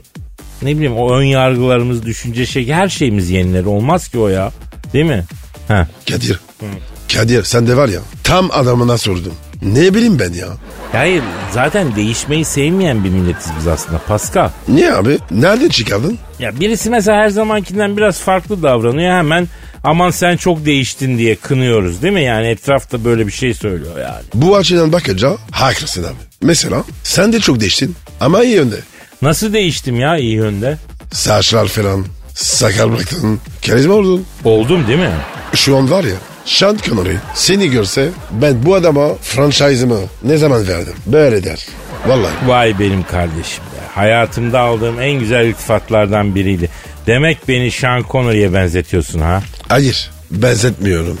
[0.62, 3.64] ne bileyim o ön yargılarımız, düşünce şey her şeyimiz yeniler.
[3.64, 4.52] Olmaz ki o ya.
[4.92, 5.24] Değil mi?
[5.68, 5.88] Ha.
[6.10, 6.40] Kadir.
[7.14, 9.34] Kadir sen de var ya tam adamına sordum.
[9.62, 10.46] Ne bileyim ben ya.
[10.92, 14.50] Hayır zaten değişmeyi sevmeyen bir milletiz biz aslında Pascal.
[14.68, 15.18] Niye abi?
[15.30, 16.18] Nereden çıkardın?
[16.38, 19.48] Ya birisi mesela her zamankinden biraz farklı davranıyor hemen
[19.84, 22.22] aman sen çok değiştin diye kınıyoruz değil mi?
[22.22, 24.24] Yani etrafta böyle bir şey söylüyor yani.
[24.34, 26.14] Bu açıdan bakınca haklısın abi.
[26.42, 28.76] Mesela sen de çok değiştin ama iyi yönde.
[29.22, 30.78] Nasıl değiştim ya iyi yönde?
[31.12, 34.26] Saçlar falan, sakal bıraktın, karizma oldun.
[34.44, 35.10] Oldum değil mi?
[35.54, 36.14] Şu an var ya
[36.44, 41.66] Sean Connery seni görse ben bu adama franchise'ımı ne zaman verdim böyle der.
[42.06, 42.32] Vallahi.
[42.46, 43.86] Vay benim kardeşim be.
[43.94, 46.70] Hayatımda aldığım en güzel iltifatlardan biriydi.
[47.06, 49.42] Demek beni Sean Connery'e benzetiyorsun ha?
[49.74, 51.18] Hayır benzetmiyorum.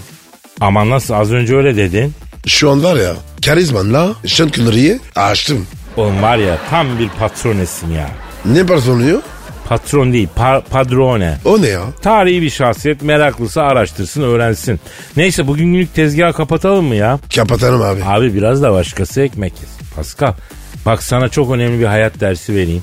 [0.60, 2.12] Ama nasıl az önce öyle dedin.
[2.46, 3.14] Şu an var ya
[3.46, 5.66] karizmanla Connery'i açtım.
[5.96, 8.10] Oğlum var ya tam bir patronesin ya.
[8.44, 9.22] Ne patronuyor?
[9.68, 11.38] Patron değil pa- padrone.
[11.44, 11.82] O ne ya?
[12.02, 14.80] Tarihi bir şahsiyet meraklısı araştırsın öğrensin.
[15.16, 17.18] Neyse bugün günlük tezgahı kapatalım mı ya?
[17.36, 18.04] Kapatalım abi.
[18.04, 19.94] Abi biraz da başkası ekmek yesin.
[19.96, 20.32] Pascal
[20.86, 22.82] bak sana çok önemli bir hayat dersi vereyim.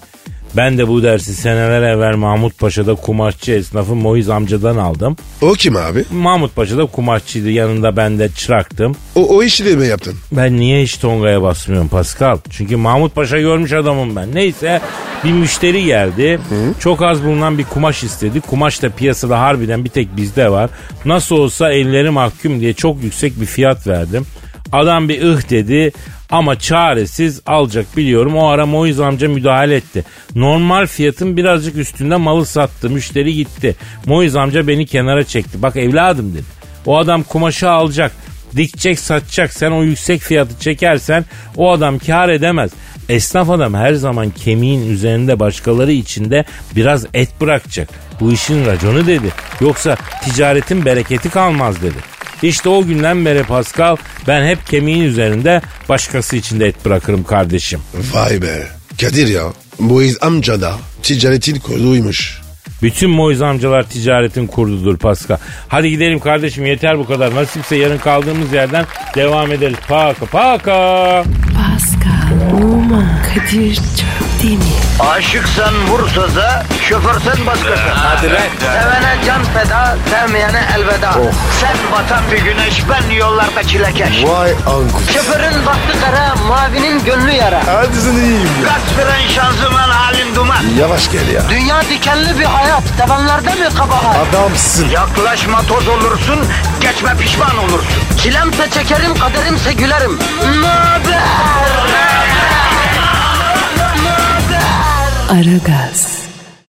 [0.57, 5.15] Ben de bu dersi seneler evvel Mahmut Paşa'da kumaşçı esnafı Moiz amcadan aldım.
[5.41, 6.05] O kim abi?
[6.11, 8.95] Mahmut Paşa'da kumaşçıydı yanında ben de çıraktım.
[9.15, 10.15] O, o işi de mi yaptın?
[10.31, 12.37] Ben niye hiç Tonga'ya basmıyorum Pascal?
[12.49, 14.35] Çünkü Mahmut Paşa görmüş adamım ben.
[14.35, 14.81] Neyse
[15.23, 16.39] bir müşteri geldi.
[16.79, 18.41] Çok az bulunan bir kumaş istedi.
[18.41, 20.69] Kumaş da piyasada harbiden bir tek bizde var.
[21.05, 24.25] Nasıl olsa elleri mahkum diye çok yüksek bir fiyat verdim.
[24.72, 25.91] Adam bir ıh dedi
[26.30, 28.36] ama çaresiz alacak biliyorum.
[28.36, 30.03] O ara Moiz amca müdahale etti.
[30.36, 32.89] Normal fiyatın birazcık üstünde malı sattı.
[32.89, 33.76] Müşteri gitti.
[34.05, 35.61] Moiz amca beni kenara çekti.
[35.61, 36.43] Bak evladım dedi.
[36.86, 38.11] O adam kumaşı alacak.
[38.55, 39.53] Dikecek satacak.
[39.53, 41.26] Sen o yüksek fiyatı çekersen
[41.57, 42.72] o adam kar edemez.
[43.09, 46.45] Esnaf adam her zaman kemiğin üzerinde başkaları içinde
[46.76, 47.89] biraz et bırakacak.
[48.19, 49.28] Bu işin raconu dedi.
[49.61, 51.97] Yoksa ticaretin bereketi kalmaz dedi.
[52.43, 57.79] İşte o günden beri Pascal ben hep kemiğin üzerinde başkası için de et bırakırım kardeşim.
[58.13, 58.67] Vay be.
[59.01, 59.43] Kadir ya.
[59.79, 60.73] Moiz amca da
[61.03, 62.40] ticaretin koduymuş.
[62.84, 65.38] Bütün Moiz amcalar ticaretin kurdudur Pascal.
[65.67, 67.36] Hadi gidelim kardeşim yeter bu kadar.
[67.36, 69.77] Nasipse yarın kaldığımız yerden devam ederiz.
[69.88, 71.23] Paka paka.
[71.57, 74.63] Pascal, Oman, Kadir çok değil mi?
[74.99, 77.89] Aşıksan vursa da, şoförsen başkasın.
[77.93, 78.27] Hadi
[78.59, 81.11] Sevene can feda, sevmeyene elveda.
[81.61, 84.23] Sen batan bir güneş, ben yollarda çilekeş.
[84.25, 85.01] Vay anku.
[85.13, 87.61] Şoförün baktı kara, mavinin gönlü yara.
[87.67, 88.69] Hadi sen iyiyim ya.
[88.69, 90.63] Kasperen şanzıman halin duman.
[90.79, 91.41] Yavaş gel ya.
[91.49, 94.28] Dünya dikenli bir hayat, sevenlerde mi kabahar?
[94.30, 94.89] Adamsın.
[94.89, 96.39] Yaklaşma toz olursun,
[96.82, 98.17] geçme pişman olursun.
[98.24, 100.19] Çilemse çekerim, kaderimse gülerim.
[100.61, 101.22] Möber!
[105.32, 106.20] Aragaz.